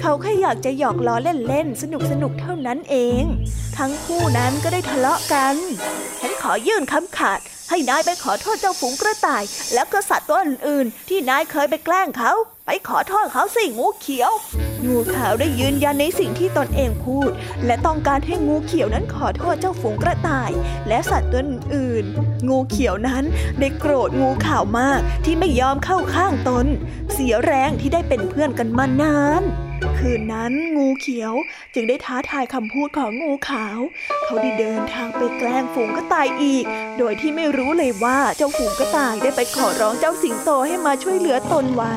[0.00, 1.16] เขาแค่อยากจะหยอกล้อ
[1.48, 1.84] เล่นๆส
[2.22, 3.22] นุกๆเท่านั้นเอง
[3.78, 5.56] ทั้งคู่นั้นก็ได้ทะเลาะกัน
[6.20, 12.32] ฉันขอยื่นคำขาด ให้นายไปขอโทษเจ้าฝูงกระต่าย แล้วก็สัตว์ตัวอื่นๆ ที่นายเคยไปแกล้งเขา
[12.66, 14.32] ไปขอโทษเขาสิงูเขียว
[14.86, 17.30] งูขาวได้ยืนยันในสิ่งที่ตนเองพูด
[17.66, 20.50] และต้องการให้งูเขียวนั้นขอโทษเจ้าฝูงกระต่าย
[20.88, 23.24] และสัตว์ตัวอื่นๆ งูเขียวนั้น
[23.60, 26.66] ได้โกรธงูขาวมากที่ไม่ยอมเข้าข้างตน
[27.12, 29.44] เสียแรงที่ได้เป็นเพื่อนกันมานาน
[29.98, 31.32] คืนนั้นงูเขียว
[31.74, 33.78] จึงได้ท้าทายคำพูดของงูขาว
[34.24, 36.64] เขาได้เดินทางไปแกล้งฝูงกระต่ายอีก
[36.98, 41.96] โดยที่ไม่รู้เลยว่าเจ้าฝูงกระต่ายได้ไปขอร้องเจ้าสิงโตให้มาช่วยเหลือตนไว้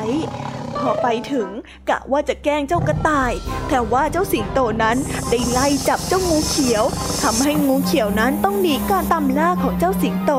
[0.78, 1.48] พอไปถึง
[1.90, 3.32] กะว่าจะแกล้งเจ้ากระต่าย
[3.68, 4.96] แต่ว่าเจ้าสิงโตนั้น
[5.30, 6.84] ได้ไล่จับเจ้างูเขียว
[7.22, 10.32] ทำให้งูเขียวนั้นต้องหนีการตามล่าของเจ้าสิงโต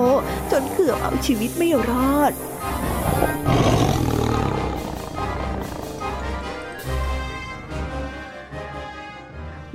[0.51, 2.33] จนเกือบเอาชีวิตไม่รอด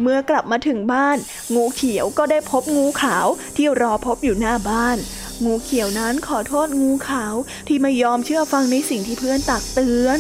[0.03, 1.17] เมื่อกลับมาถึงบ้าน
[1.55, 3.27] งูเขียวก็ได้พบงูขาว
[3.57, 4.99] ที่รอพบอยู่หน้าบ้าน
[5.45, 7.35] งูเขียวนั้นขอโทษงูขาว
[7.69, 10.19] ที่ไม่ยอมเชื่อฟังในสิ่งที่เพื่อนตักเตือน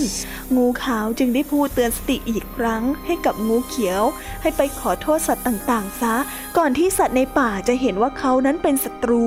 [0.56, 4.02] งูขาวจึงได้พูดเตือนสติอีกครั้งให้กับงูเขียว
[4.42, 6.14] ให้ไปขอโทษสัตว์ต่างๆ ซะ
[6.56, 9.26] ก่อนที่สัตว์ในป่าจะเห็นว่าเขานั้นเป็นศัตรู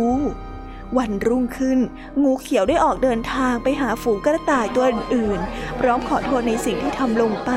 [0.97, 1.79] วันรุ่งขึ้น
[2.23, 7.51] งูเขียวได้ออกเดินทางไปหาฝูงกระต่ายตัวอื่นๆ พร้อมขอโทษในสิ่งที่ทำลงไป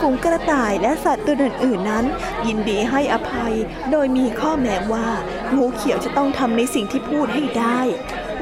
[0.00, 2.04] ฝูงกระต่ายและสัตว์ตัวอื่นๆนั้น
[2.46, 3.54] ยินดีให้อภัย
[3.90, 5.08] โดยมีข้อแม้ว่า
[5.56, 7.80] งูเขียวจะต้องทำในสิ่งที่พูดให้ได้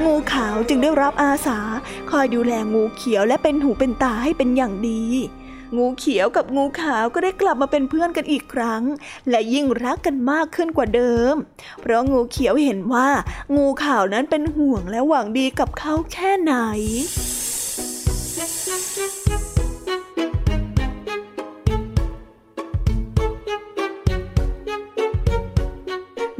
[0.03, 1.59] งูขาวจึงได้รับอาสา
[2.11, 5.03] คอยดูแลงูเขียวและเป็นหูเป็นตาให้เป็นอย่างดี
[5.77, 8.83] งูเขียวกับงูขาวก็ได้กลับมาเป็นเพื่อนกันอีกครั้ง
[9.29, 11.33] และยิ่งรักกันมากขึ้นกว่าเดิม
[11.81, 13.09] เพราะงูเขียวเห็นว่า
[13.55, 16.53] งูขาวนั้นเป็นห่วงและหวังดีกับเขาแค่ไหน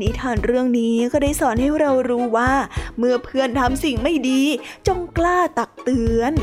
[0.02, 2.52] นิทานเรื่องนี้ก็ได้สอนให้เรารู้ว่า
[2.98, 4.42] เมื่อเพื่อนทำสิ่งไม่ดี
[4.88, 6.34] จงกล้าตักเตือน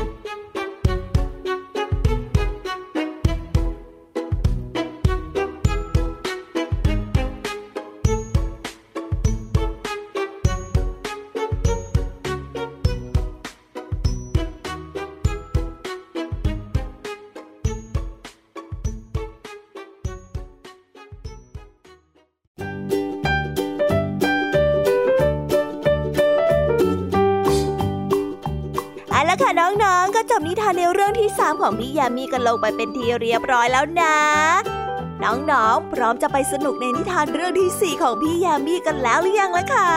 [31.61, 34.17] ของพี่ยามีกันลงไปเป็นทีเรียบร้อยแล้วนะ
[35.23, 39.91] น้องๆ พร้อมจะไปสนุกในนิทานเรื่องที่ 4 ของพี่ยามีกันแล้วหรือยังล่ะคะ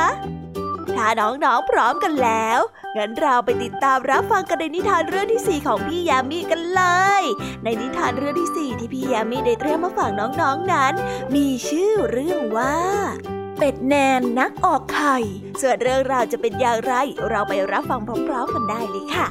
[0.96, 2.58] ถ้าน้องๆ พร้อมกันแล้ว
[2.96, 6.82] งั้นเราไปติดตามรับฟังกันในนิทานเรื่องที่ 4 ของพี่ยามีกันเล
[7.20, 7.22] ย
[7.64, 10.92] ในนิทานเรื่องที่ 4 ที่พี่ยามีได้เตรียมมาฝากน้องๆนั้น
[11.34, 12.76] มีชื่อเรื่องว่า
[13.58, 15.16] เป็ดแนนนักออกไข่
[15.60, 16.94] ส่วนเรื่องราวจะเป็นอย่างไร
[17.28, 19.26] เราไปรับฟังพร้อมๆกันได้เลยค่ะ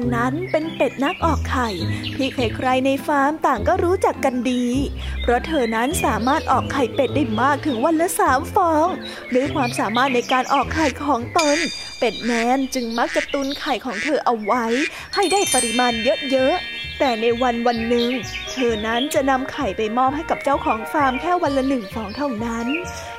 [0.00, 1.68] นนนั้นเป็นเป็ดนักออกไข่
[2.16, 4.66] ที่ใครๆในฟาร์มต่างก็รู้จักกันดี
[5.22, 8.86] เพราะเธอนั้นสามารถออกไข่เป็ดได้มากถึงวันละสามฟอง
[9.34, 11.56] ด้วยความสามารถในการออกไข่ของตน
[11.98, 14.64] เป็ดแนนจึงมักจะตุนไข่ของเธอเอาไว้
[15.14, 15.92] ให้ได้ปริมาณ
[16.30, 18.10] เยอะๆ แต่ในวันวันหนึ่ง
[18.52, 22.66] เธอนั้นจะนำไข่ไปมอบให้กับเจ้าของฟาร์มแค่วันละหนึ่งฟองเท่านั้น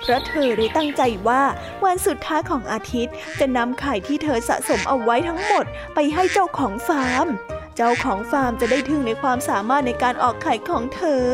[0.01, 1.41] เพราะเธอได้ตั้งใจว่า
[1.85, 7.27] วันสุดท้ายของอาทิตย์จะนำไข่ที่เธอสะสมเอาไว้ทั้งหมดไปให้เจ้าของฟาร์ม
[7.75, 11.25] เจ้าของฟาร์มจะได้ทึ่งในความสามารถในการออกไข่ของเธอ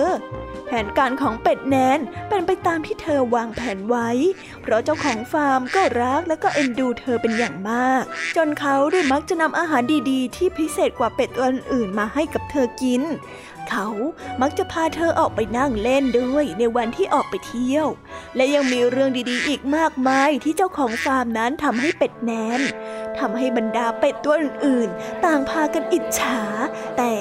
[0.65, 1.99] แผนการของเป็ดแนน
[2.29, 4.09] เป็นไปตามที่เธอวางแผนไว้
[4.61, 8.03] เพราะเจ้าของฟาร์มก็รักและก็เอ็นดูเธอเป็นอย่างมาก
[8.35, 13.01] จนเขาได้มักจะนำอาหารดีๆ ที่พิเศษกว่าเป็ดตัวอื่นๆมาให้กับเธอกิน
[13.69, 13.87] เขา
[14.41, 17.87] มักจะพาเธอออกไปนั่งเล่นด้วยในวันที่ออกไปเที่ยว
[18.35, 22.61] และยังมีเรื่องดีๆ อีกมากมายที่เจ้าของฟาร์มนั้นทำให้เป็ดแนน
[23.19, 26.41] ทำให้บรรดาเป็ดตัวอื่นๆ ต่างพากันอิจฉา
[26.97, 27.13] แต่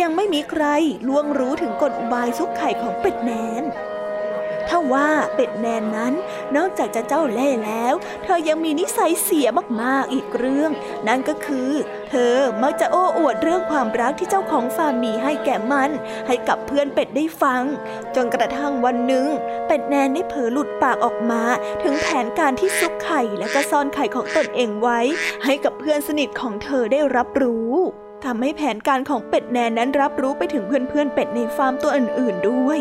[0.00, 0.64] ยังไม่มีใคร
[1.08, 3.64] ล่วงรู้ถึงกลอุบายซุกไข่ของเป็ดแนน
[4.68, 6.12] ถ้าว่าเป็ดแนนนั้น
[6.56, 7.94] นอกจากจะเจ้าเล่ห์แล้ว
[8.24, 9.46] เธอยังมีนิสัยเสีย
[9.82, 10.70] มากๆอีกเรื่อง
[11.08, 11.70] นั่นก็คือ
[12.10, 15.90] เธอมักจะโอ้อวดเรื่องความรักที่เจ้าของฟาร์มมีให้แก่มัน
[16.26, 17.62] ให้กับเพื่อนเป็ดได้ฟัง
[18.14, 19.26] จนกระทั่งวันหนึ่ง
[19.66, 21.42] เป็ดแนนได้เผลอหลุดปากออกมา
[21.82, 25.00] ถึงแผนการที่ซุกไข่และก็ซ่อนไข่ของตนเองไว้
[25.44, 27.72] ให้กับเพื่อนสนิทของเธอได้รับรู้
[28.24, 32.78] ทำให้แผนการของเป็ดแนนนั้นรับรู้ไปถึงเพื่อนๆเป็ดในฟาร์มตัวอื่นๆด้วย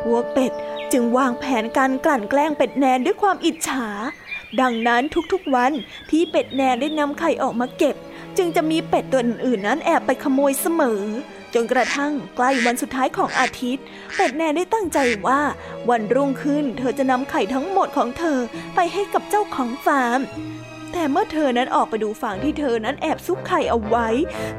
[0.00, 0.52] พวกเป็ด
[0.92, 3.88] จึงวางแผนการกลั่นแกล้งเป็ดแนนด้วยความอิจฉา
[4.60, 5.72] ดังนั้นทุกๆวัน
[6.10, 7.96] ที่เป็ดแนนได้นำไข่ออกมาเก็บ
[8.36, 11.02] จึงจะมีเป็ดตัวอื่นๆนั้นแอบไปขโมยเสมอ
[11.54, 13.84] จนกระทั่งใกล้วันสุดท้ายของอาทิตย์
[14.16, 15.40] เป็ดแนนได้ตั้งใจว่า
[15.90, 18.38] วันรุ่งขึ้นเธอจะนำไข่ทั้งหมดของเธอ
[18.74, 20.20] ไปให้กับเจ้าของฟาร์ม
[20.92, 24.08] แต่เมื่อเธอนั้นออกไปดูฟางที่เธอนั้นแอบซุกไข่เอาไว้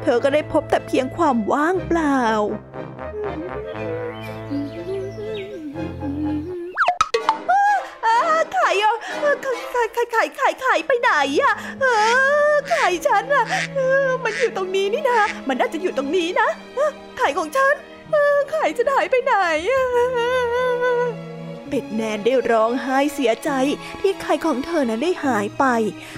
[0.03, 8.95] เธอก็ได้พบแต่เพียงความว่างเปล่าาไข่อะ
[9.73, 11.11] ไข่ไข่ไข่ไข่ไข่ไปไหน
[11.41, 11.53] อะ
[12.69, 13.45] ไข่ฉันอะ
[14.23, 16.49] มันอยู่ตรงนี้นี่นะ มันน่าจะอยู่ตรงนี้นะ
[17.17, 17.73] ไข่ของฉัน
[18.51, 19.33] ไข่ฉันหายไปไหน
[19.69, 19.83] อะ
[21.69, 23.49] เป็ดแนนได้ร้องไห้เสียใจ
[24.01, 25.65] ที่ไข่ของเธอนั้นได้หายไป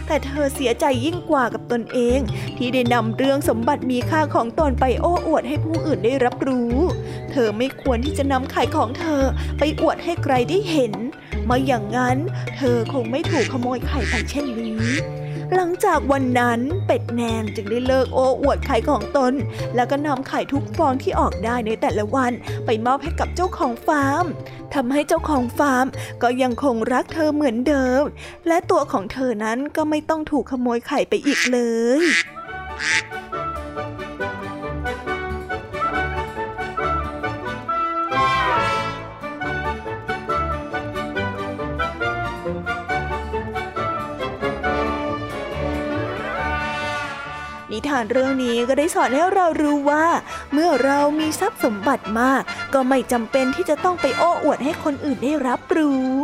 [0.08, 2.20] แต่เธอเสียใจยิ่งกว่ากับตนเอง
[2.58, 6.76] ที่ได้นำเรื่องสมบัติมีค่าของตนไปโอ้อวดให้ผู้อื่นได้รับรู้
[7.32, 9.24] เธอไม่ควรที่จะนำไข่ของเธอ
[9.60, 10.94] ไปอวดให้ใครได้เห็น
[11.46, 12.18] ไม่อย่างนั้น
[12.58, 14.86] เธอคงไม่ถูกขโมยไข่ไปเช่นนี้
[15.56, 19.34] หลังจากวันนั้นเป็ดแนนจึงได้เลิกโอ้อวดไข่ของตน
[19.76, 22.32] แล้วก็นำไข่ทุกฟองที่ออกได้ในแต่ละวัน
[22.66, 24.26] ไปมอบให้กับเจ้าของฟาร์ม
[24.74, 25.86] ทำให้เจ้าของฟาร์ม
[26.24, 28.04] ก็ยังคงรักเธอเหมือนเดิม
[28.48, 31.60] และตัวของเธอนั้นก็ไม่ต้องถูกขโมยไข่ไปอีกเล
[32.00, 32.02] ย
[47.90, 50.06] ทานเรื่องนี้ก็ได้สอนให้เรารู้ว่า
[50.54, 52.42] เมื่อเรามีทรัพย์สมบัติมาก
[52.74, 56.16] ก็ไม่จำเป็นที่จะต้องไปโอ้อวดให้คนอื่นได้รับรู้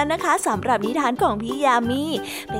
[0.00, 2.02] แล้วนะคะสำหรับนิทานของพี่ยามี
[2.50, 2.58] เป็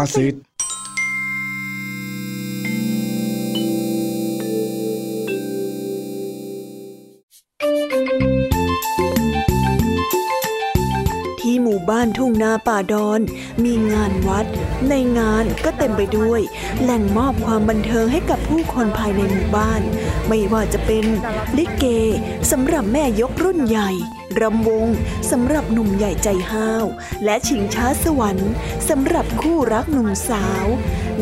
[0.00, 0.34] าษิต
[11.40, 13.20] ที่หมู่บ้านทุ่งนาป่าดอน
[13.64, 14.46] มีงานวัด
[14.88, 16.40] ในงานก็เต็มไปด้วย
[16.82, 19.82] แหล่งมอบความบันเทิงให้กับผู้คนภายในหมู่บ้าน
[20.28, 21.04] ไม่ว่าจะเป็น
[21.56, 21.84] ลิเก
[22.50, 23.90] สำหรับแม่ยกรุ่นใหญ่
[24.42, 24.86] รำวง
[25.30, 26.84] สำหรับหนุ่มใหญ่ใจห้าว
[27.24, 28.52] และชิงช้าสวรรค์
[28.88, 30.66] สำหรับคู่รักหนุ่มสาว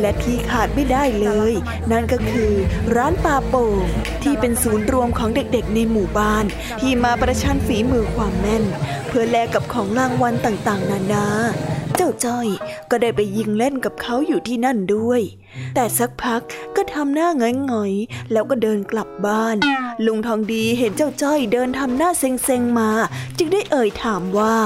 [0.01, 1.53] และที่ขาดไม่ได้เลย
[1.91, 2.53] นั่นก็คือ
[2.97, 3.85] ร้านปาโป่ง
[4.23, 6.45] ที่เป็นศูนย์รวมของเด็กๆในหมู่บ้าน
[6.81, 8.65] ที่มาประชันฝีมือความแม่น
[9.09, 11.27] เพื่อแลกกับของรางวัลต่างๆ นานา
[11.97, 12.49] เจ้าจ้อย
[12.91, 15.21] ก็ได้ไปยิงเล่นกับเขาอยู่ที่นั่นด้วย
[15.75, 16.41] แต่สักพัก
[16.77, 17.43] ก็ทำหน้าห
[17.73, 19.57] งอยๆแล้วก็เดินกลับบ้าน
[20.07, 22.91] ลุงทองดีเห็นเจ้าจ้อยเดินทำหน้าเซ็งๆมา
[23.39, 24.57] จึงได้เอ่ยถามว่า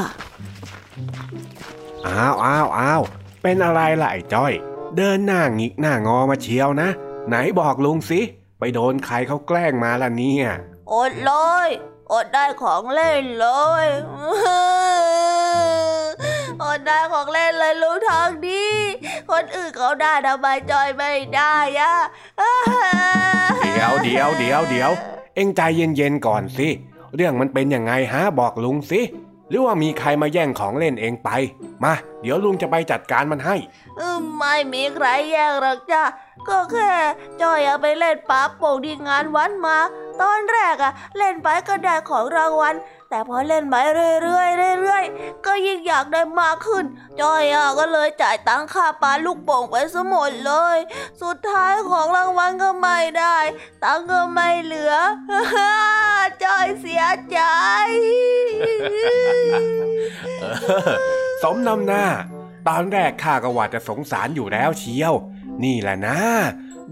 [2.06, 3.02] อ้าวอ้าวอ้าว
[3.42, 4.52] เป็นอะไรล่ะไอ้จ้อย
[4.96, 6.88] เดินหน้าหงิกหน้างอมาเชียวนะ
[7.28, 8.20] ไหนบอกลุงสิ
[8.58, 10.46] ไปโดนใครเขาแกล้งมาล่ะเนี่ย
[10.92, 11.32] อดเล
[11.66, 11.68] ย
[12.12, 13.46] อดได้ของเล่นเล
[13.84, 13.86] ย
[16.70, 18.64] อดได้ของเล่นเลยลุงทองดี
[19.30, 21.94] คนอื่นเขาได้ทำไมจอยไม่ได้อะ
[23.60, 24.90] เดี๋ยวเดี๋ยวเดี๋ยวเดี๋ยว
[25.34, 26.68] เอ็งใจเย็นๆก่อนสิ
[27.16, 29.00] เรื่องมันเป็นยังไงฮะบอกลุงสิ
[29.48, 31.30] หรือว่ามีใครมาแย่งของเล่นเองไป
[31.84, 31.92] มา
[32.22, 33.56] เดี๋ยวลุงจะไปจัดการมันให้
[34.00, 36.02] อืมไม่มีใครแย่งหรอกจ้ะ
[36.48, 36.92] ก็แค่
[37.42, 39.78] จอยเอาไปเล่นป๊าโป่งที่งานวัดมา
[40.22, 42.74] ตอนแรกอะเล่นไปก็ได้ของรางวัล
[43.10, 46.84] แต่พอเล่นไปเรื่อยๆเรื่อยๆก็ยิ่งอยากได้มากขึ้น
[47.20, 50.78] จอยอะก็เลยจ่ายตังค่าปลาลูกโป่งไปซะหมดเลย
[51.22, 53.38] สุดท้ายของรางวัลก็ไม่ได้
[53.84, 54.94] ตังก็ไม่เหลือ
[56.44, 57.40] จอยเสียใจ
[61.42, 62.06] สมนำหน้า
[62.68, 65.14] ตอนแรกข้าก็ว่าจะสงสารอยู่แล้วเชียว
[65.64, 66.18] นี่แหละนะ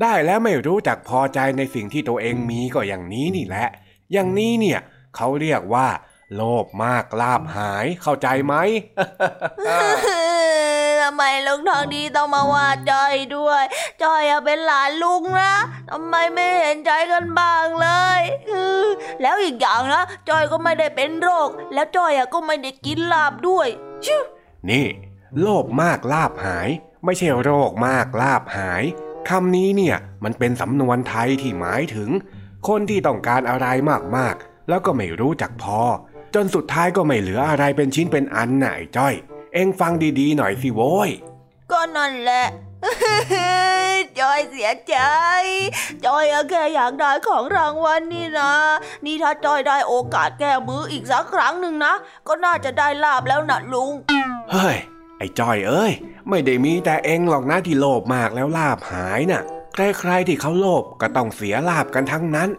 [0.02, 3.68] ได้แล้วไม่รู้จักพอใจในสิ่งที่ตัวเองมีก็อย่างนี้นี่แหละ
[4.12, 4.80] อย่างนี้เนี่ย
[5.16, 5.88] เขาเรียกว่า
[6.34, 8.54] โลภมากลาบหายเข้าใจไหม
[11.02, 13.64] ทำไมลุงทองดีต้องมาว่าจอยด้วย
[14.02, 15.54] จอยอะเป็นหลานลุงนะ
[15.90, 17.88] ทำไมไม่เห็นใจกันบ้างเล
[18.18, 18.20] ย
[18.50, 18.86] อือ
[19.22, 23.68] แล้วอีกอย่างนะจอยก็ไม่ได้เป็นโรค แล้วจอยอะก็ไม่ได้กินลาบด้วย
[24.04, 24.22] ชิว
[24.70, 24.86] นี่
[25.40, 26.68] โลภมากลาบหาย
[27.04, 28.82] ไม่ใช่โรคมากลาบหาย
[29.30, 32.10] คำนี้เนี่ยมันเป็นสำนวนไทยที่หมายถึง
[32.68, 33.66] คนที่ต้องการอะไร
[34.16, 35.80] มากๆ แล้วก็ไม่รู้จักพอ
[36.34, 39.14] จนสุดท้ายก็ไม่เหลืออะไรเป็นชิ้นเป็นอันน่ะไอ้จ้อย
[39.54, 41.10] เอ็งฟังดีๆหน่อยสิโว้ย
[41.72, 42.46] ก็นั่นแหละ
[44.20, 44.96] จอยเสียใจ
[46.04, 48.52] จอยอะแค่อยากได้ของรางวัลนี่นะ
[49.04, 51.94] นี่ถ้าจอยได้โอกาสแก้มืออีกสักครั้งหนึ่งนะ
[52.28, 53.90] ก็น่าจะได้ลาบแล้วนะลุง
[54.52, 54.76] เฮ้ย
[55.18, 55.92] ไอ้จ้อยเอ้ย
[56.28, 59.42] ไม่ได้มีแต่เอ็งหรอกนะที่โลภมากแล้วลาบหายน่ะ
[59.74, 62.50] ใครๆที่เขาโลภก็ต้องเสียลาบกันทั้งนั้น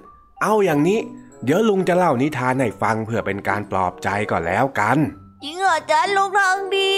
[0.42, 1.00] เอาอย่างนี้
[1.44, 4.98] เดี๋ยวลุงจะเล่านิทานให้ฟังเพื่อเป็นการปลอบใจก่อนแล้วกัน
[5.44, 6.94] จริงเหรอจ๊ะลุงทองดี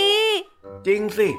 [0.88, 1.30] จริงสิ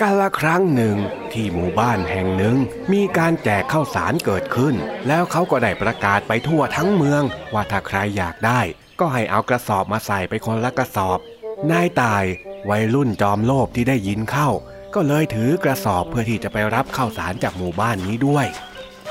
[0.00, 0.96] กาละครั้งหนึ่ง
[1.32, 2.56] ที่หมู่บ้านแห่งหนึ่ง
[2.92, 4.74] มีการแจกข้าวสารเกิดขึ้น
[5.08, 8.60] แล้วเขาก็ได้ประกาศไปทั่วทั้งเมือง ว่าถ้าใครอยากได้
[9.00, 11.18] ก็ให้เอากระสอบมาใส่ไปคนละกระสอบ
[11.70, 12.24] นายตาย
[12.70, 14.48] วัยรุ่นจอมโลภที่ได้ยินเข้า
[14.94, 18.46] ก็เลยถือกระสอบเพื่อที่จะไปรับข้าวสารจากหมู่บ้านนี้ด้วย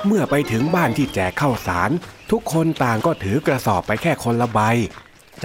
[0.05, 1.89] เมื่อไปถึงบ้านที่แจกข้าวสาร
[2.31, 4.59] ทุกคนต่างก็ถือกระสอบไปแค่คนละใบ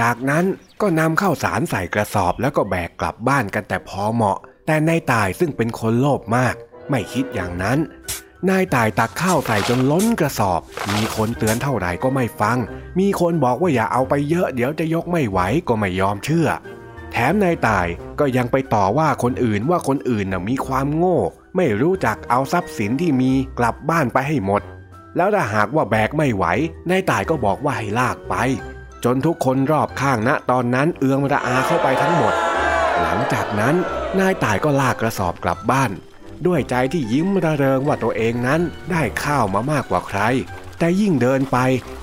[0.00, 0.44] จากนั้น
[0.80, 6.54] ก็นำข้าวสารใส่กระสอบแล้วก็แบกกลับบ้านกันแต่พอเหมาะ แต่นายตายซึ่งเป็นคนโลภมาก
[6.90, 7.78] ไม่คิดอย่างนั้น
[8.50, 10.60] นายตายตักข้าวใส่จนล้นกระสอบ
[10.92, 12.58] มีคนเตือนเท่าไหร่ก็ไม่ฟัง
[12.98, 15.38] มีคนบอกว่าอย่าเอาไปเยอะเดี๋ยวจะยกไม่ไหว
[15.68, 16.48] ก็ไม่ยอมเชื่อ
[17.12, 17.86] แถมนายตาย
[18.20, 21.18] ก็ยังไปต่อว่าคนอื่นว่าคนอื่นน่ะมีความโง่
[21.56, 24.62] ไม่รู้จักเอาทรัพย์สินที่มีกลับบ้านไปให้หมด
[25.16, 26.44] แล้วถ้าหากว่าแบกไม่ไหว
[26.90, 28.34] นายตายก็บอกว่าให้ลากไป
[29.04, 32.34] จนทุกคนรอบข้างณตอนนั้นเอือมระอาเข้าไปทั้งหมด
[33.00, 33.74] หลังจากนั้น
[34.18, 35.90] นายตายก็ลากกระสอบกลับบ้าน
[36.46, 40.20] ด้วยใจที่ยิ้มระเริงว่าตัวเองนั้นได้ข้าวมามากกว่าใคร
[40.78, 41.58] แต่ยิ่งเดินไป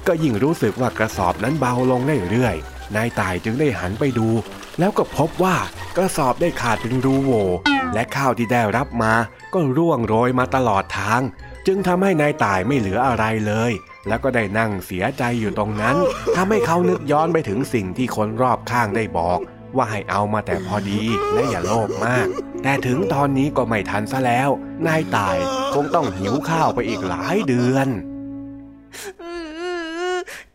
[0.07, 4.29] ก็ยิ่งรู้สึกว่ากระสอบนั้นเบาลงเรื่อยๆนายตายจึงได้หันไปดู
[4.79, 5.55] แล้วก็พบว่า
[5.97, 7.47] กระสอบได้ขาดเป็นรูโหว่
[7.93, 9.13] และข้าวที่ได้รับมา
[9.53, 11.21] ก็ร่วงโรยมาตลอดทาง
[11.67, 13.71] จึงทำให้นายตายไม่เหลืออะไรเลย
[14.07, 15.95] แล้วก็ได้นั่งเสียใจอยู่ตรงนั้น
[16.35, 19.39] ทำให้เขานึกย้อนไปถึงสิ่งที่คนรอบข้างได้บอก
[19.75, 21.01] ว่าให้เอามาแต่พอดี
[21.33, 22.27] และอย่าโลภมาก
[22.63, 24.49] แต่ถึงตอนนี้ก็ไม่ทันซะแล้ว
[24.87, 25.37] นายตาย
[25.73, 27.87] คงต้องหิวข้าวไปอีกหลายเดือน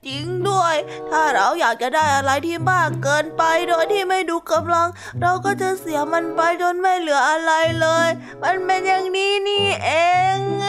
[0.07, 0.75] จริงด้วย
[1.11, 4.89] ถ้าเราอยากจะได้อะไรที่มากเกินไปโดยที่ไม่ดูกำลัง
[5.21, 8.09] เราก็จะเสียมันไปจนไม่เหลืออะไรเลย
[8.43, 9.91] มันเป็นอย่างนี้นี่เอ
[10.37, 10.65] ง เ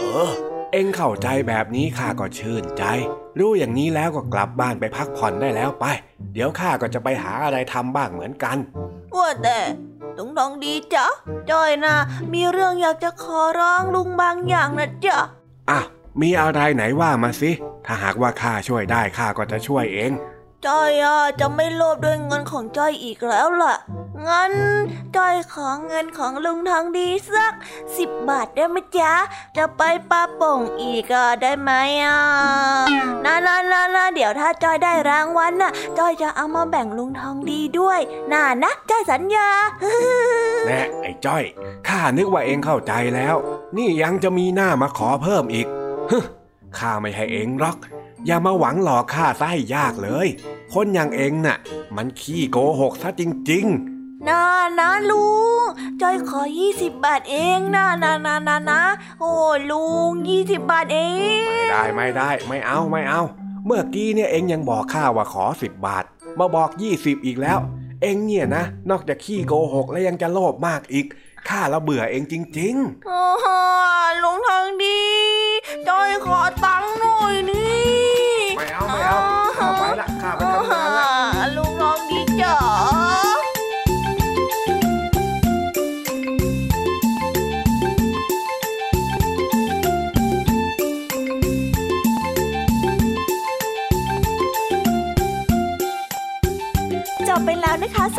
[0.00, 0.30] ออ
[0.72, 2.84] เอ็งเข้าใจแบบนี้ข้าก็ชื่นใจ
[3.38, 5.84] รู้อย่างนี้แล้วก็กลับบ้านไปพักผ่อนได้แล้วไป
[6.32, 8.56] เดี๋ยวข้าก็จะไปหาอะไรทำบ้างเหมือนกัน
[9.16, 9.58] ว่าแต่
[10.16, 11.06] ลุงทองดีจ๊ะ
[11.50, 11.94] จอยนะ
[12.32, 15.18] มีเรื่องอยากจะขอร้องลุงบางอย่างนะจ๊ะ
[15.70, 15.80] อะ
[16.20, 17.50] มีอะไรไหนว่ามาสิ
[17.86, 20.12] ถ้าหากว่าข้าช่วยได้ข้าก็จะช่วยเอง
[20.66, 23.74] จ้อยอะจะไม่โลภด้วยเงินของจ้อยอีกแล้วล่ะ
[24.28, 24.52] งั้น
[25.16, 27.52] จ้อยขอเงินของลุงทองดีสัก
[27.96, 29.12] สิบบาทได้ไหมจ๊ะ
[29.56, 31.70] จะไปปาโป่งอีกอะได้ไหม
[32.04, 32.18] อะ
[33.24, 38.00] นะนะนะนะเดี๋ยวถ้าจ้อยได้รางวัลน่ะ จ้อยจะเอามาแบ่งลุงทองดีด้วย
[38.32, 39.48] น่านะจ้อยสัญญา
[40.66, 41.44] แน่ไอ้จ้อย
[41.88, 43.36] ข้านึกว่าเองเข้าใจแล้ว
[43.76, 45.66] นี่ยังจะมีหน้ามาขอเพิ่มอีก
[46.10, 46.18] ฮึ
[46.78, 47.78] ข้าไม่ให้เองหรอก
[48.26, 50.28] อย่ามาหวังหลอกข้าซะให้ยากเลย
[50.74, 51.58] คนอย่างเองน่ะ
[51.96, 53.66] มันขี้โกหกซะจริง
[54.28, 54.44] น่า
[54.78, 55.26] นะลุ
[55.60, 55.62] ง
[56.00, 58.80] จ้อยขอยี่สิบบาทเองนะนะนะนะนะ
[59.20, 59.32] โอ้
[59.70, 60.98] ลุงยี่สิบบาทเอ
[61.42, 63.22] งๆไม่ได้ไม่ได้ไม่เอาไม่เอา
[63.66, 66.04] เมื่อกี้เนี่ยเองยังบอกข้าว่าขอสิบบาท
[66.38, 67.58] มาบอกยี่สิบอีกแล้ว
[68.02, 71.06] เองเนี่ยนะ นอกจากขี้โกหกแล้วยังจะโลภมากอีก
[71.48, 73.46] ข้าละเบื่อเองจริงๆโอ้โห
[74.22, 75.00] ลุงทองดี
[75.88, 78.07] จอยขอตังค์หน่อยนี่
[78.58, 79.18] ไม่เอาไม่เอา
[79.58, 80.77] ข้าไปละข้าไปทำงาน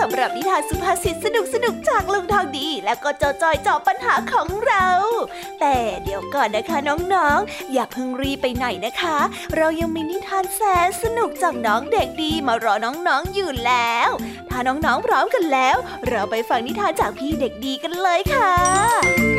[0.09, 4.87] นิทานสุภาษิตสนุกสนุกจากลุงทองดี และก็จอจอยจอบปัญหาของเรา
[5.59, 6.77] แต่เดี๋ยวก่อนนะคะ
[7.13, 9.17] น้องๆ อย่าเพิ่งรีไปไหนนะคะ
[9.57, 14.09] เรายังมีนิทานแสนสนุกจากน้องเด็กดีมารอน้องๆอยู่แล้ว
[14.49, 15.75] ถ้าน้องๆพร้อมกันแล้ว
[16.07, 19.38] เราไปฟังนิทานจากพี่เด็กดีกันเลยค่ะ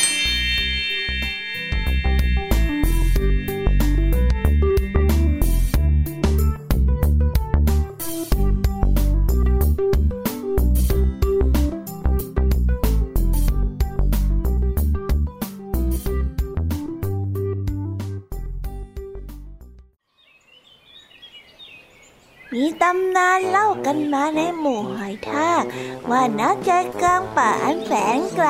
[23.21, 25.63] ำนานเล่ากันมาในหมู่หอยทาก
[26.09, 28.49] ว่าณใจกลางป่าอันแสนไกล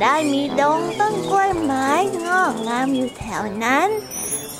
[0.00, 1.88] ได้มีดงต้นกล้วยไม้
[2.26, 3.88] งอกงามอยู่แถวนั้น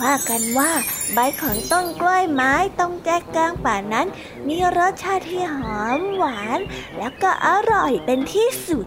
[0.03, 0.73] ว่ากันว่า
[1.15, 4.07] ใบของต้นกล้วยไม้ตรงใจกกลางป่านั้น
[4.49, 6.59] มีรสชาติที่หอมหวาน
[6.99, 8.87] แล้วก็อร่อยเป็นที่สุด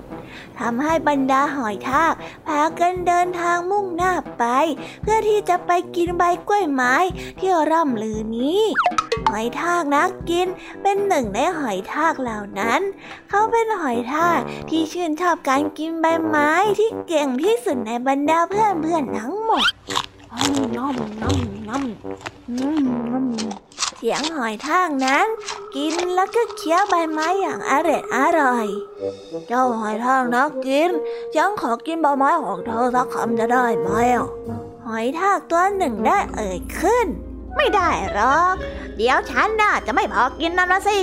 [0.60, 2.14] ทำให้บรรดาหอยทาก
[2.48, 4.46] พากันเดินทางมุ่งหน้าไป
[5.02, 6.96] เพื่อที่จะไปกินใบกล้วยไม้
[7.40, 8.62] ที่ร่ำลือนี้
[9.30, 10.48] หอยทากนักกิน
[10.82, 12.82] เป็นหนึ่งในหอยทากเหล่านั้น
[13.30, 14.40] เขาเป็นหอยทาก
[14.70, 19.66] ที่ชื่นชอบการกินใบไม้ที่เก่งที่สุดในบรรดาเพื่อนเพื่อนๆทั้งหมด
[20.78, 21.38] น้อมน้อม
[21.70, 21.84] น้อม
[22.60, 22.66] น้
[23.18, 23.26] อม
[23.98, 25.28] เสียงหอยทากนั้น
[25.76, 28.68] กินแล้วก็เคี้ยวใบไม้อย่างอร่อยอร่อย
[29.48, 30.90] เจ้าหอยทากนักกิน
[31.36, 34.28] ฉันขอกินใบไม้ของเธอสักคำจะได้ไหมอะ
[34.86, 37.08] หอยทากตัวหนึ่งได้เอ่ยขึ้น
[37.58, 38.56] ไม่ได้หรอก
[38.98, 41.00] เดี๋ยวฉันน่ะจะไม่พอกินนั่นละสิ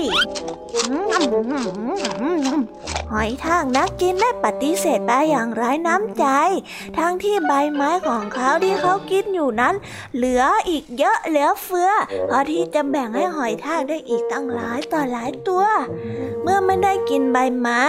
[3.12, 6.26] หอยทากนักกินได้ปฏิเสธไปอย่างไร้น้ำใจ
[6.98, 9.74] ทั้งที่ใบไม้ของเขาที่เขากินอยู่นั้น
[10.16, 11.90] เหลืออีกเยอะเหลือเฟือ
[12.30, 15.64] พอที่จะแบ่งให้หอยทากได้อีกตั้งหลายต่อหลายตัว
[16.42, 17.82] เมื่อไม่ได้กินใบไม้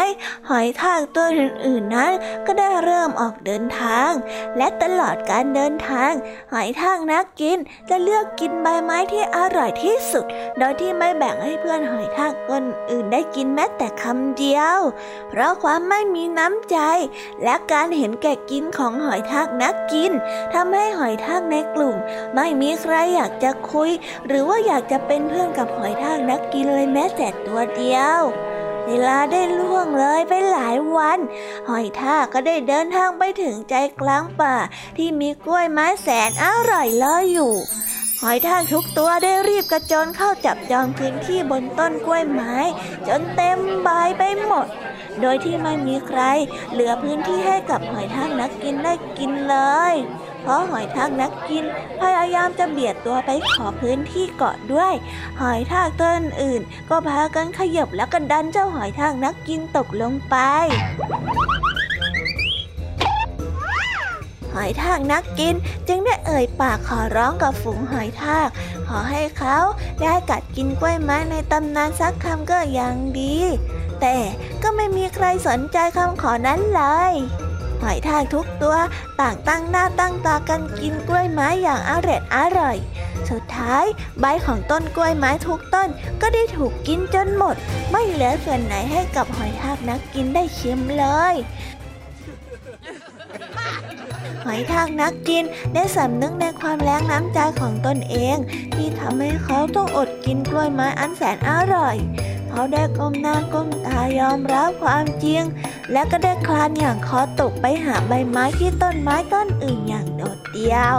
[0.50, 2.12] หอยทากตัวอื่นๆนั้น
[2.46, 4.12] ก็ได้เริ่มออกเดินทาง
[4.58, 6.12] และตลอดการเดินทาง
[6.54, 7.58] หอยทากนักกิน
[7.90, 10.26] จะเลือกกินใบไม้ที่อร่อยที่สุด
[10.60, 14.80] โดยที่ไม่แบ่งให้เพื่อนหอยทากคนอื่นได้กินแม้แต่คำเดียว
[15.30, 16.78] เพราะความไม่มีน้ำใจ
[17.44, 20.12] และการเห็นแก่กินของหอยทากนักกิน
[20.54, 21.96] ทำให้หอยทากในกลุ่ม
[22.36, 23.92] ไม่มีใครอยากจะคุย
[24.28, 28.22] หรือว่าอยากจะเป็นเพื่อนกับหอยทากนักกินเลยแม้แต่ตัวเดียว
[28.88, 31.20] เวลาได้ล่วงเลยไปหลายวัน
[31.70, 34.56] หอยทากก็ได้เดินทางไปถึงใจกลางป่า
[34.98, 37.54] ที่มีกล้วยไม้แสนอร่อยลอยอยู่
[38.24, 42.56] หอยทากทุกตัวได้รีบกระโจนเข้าจับจองพื้นที่บนต้นกล้วยไม้
[43.08, 44.68] จนเต็มใบไปหมด
[45.22, 46.22] โดยที่ไม่มีใคร
[46.72, 49.58] เหลือพื้นที่ให้กับหอยทากนักกินได้กินเล
[49.92, 49.94] ย
[50.42, 51.66] เพราะหอยทากนักกิน
[52.02, 54.94] พยายามจะเบียดตัวไปขอพื้นที่เกาะด้วย
[55.42, 60.36] หอยทากตัวอื่นก็พากันขยับแล้วก็ดันเจ้าหอยทากนักกินตกลงไป
[64.54, 65.56] หอยทากนักกิน
[65.88, 68.48] จึงได้เอ่ยปากขอร้องกับฝูงหอยทาก
[68.88, 69.58] ขอให้เขา
[70.02, 73.36] ได้กัดกินกล้วยไม้ในตำนานสักคำก็ยังดี
[74.02, 74.18] แต่
[74.64, 76.82] ก็ไม่มีใครสนใจคำขอนั้นเล
[77.12, 77.14] ย
[77.82, 78.78] หอยทากทุกตัว
[79.20, 82.78] ต่างตั้งหน้าตั้งตากันกินกล้วยไม้อย่างอร่อยอร่อย
[83.30, 83.86] สุดท้าย
[84.20, 85.90] ใบของต้นกล้วยไม้ทุกต้น
[86.22, 87.56] ก็ได้ถูกกินจนหมด
[87.92, 91.36] ไม่เหลือส่วนไหนให้กับหอยทากนักกินได้ชิมเลย
[94.44, 98.38] หอยทากนักกินได้สำนึกในความแรงน้ำใจของตนเอง
[98.76, 101.96] ที่ทำให้เขาต้องอดกินกล้วยไม้อันแสนอร่อย
[102.50, 105.44] เขาได้ก้มหน้าก้มตายอมรับความจริง
[105.92, 110.98] และก็ได้คลานอย่างคอตกไปหาใบไม้ที่ต้นไม้ต้นอื่นอย่างโดดเดี่ยว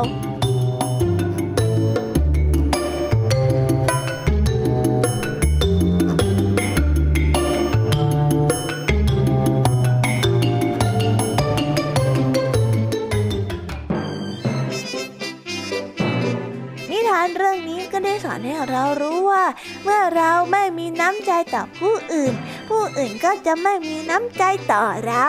[17.23, 19.45] านเรื่องนี้ก็ได้สอนให้เรารู้ว่า
[19.83, 22.35] เมื่อเราไม่มีน้ำใจต่อผู้อื่น
[22.69, 25.29] ผู้อื่นก็จะไม่มีน้ำใจต่อเรา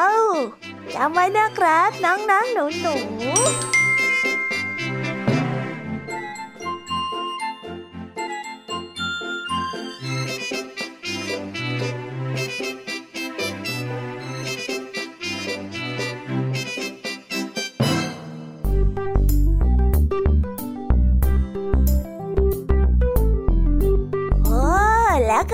[0.94, 3.83] จำไว้นะครับ น้องๆหนูๆ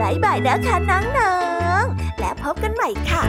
[0.00, 1.36] บายบายนะคะน้อ
[1.80, 3.24] งๆ และพบกันใหม่ค่ะ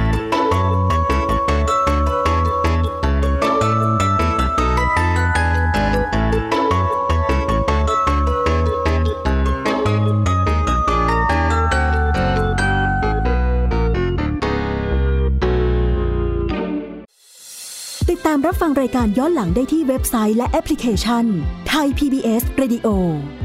[18.11, 21.25] ติดตามรับฟังรายการย้อนหลังได้ที่เว็บไซต์และแอปพลิเคชัน
[21.69, 22.87] ไทย PBS Radio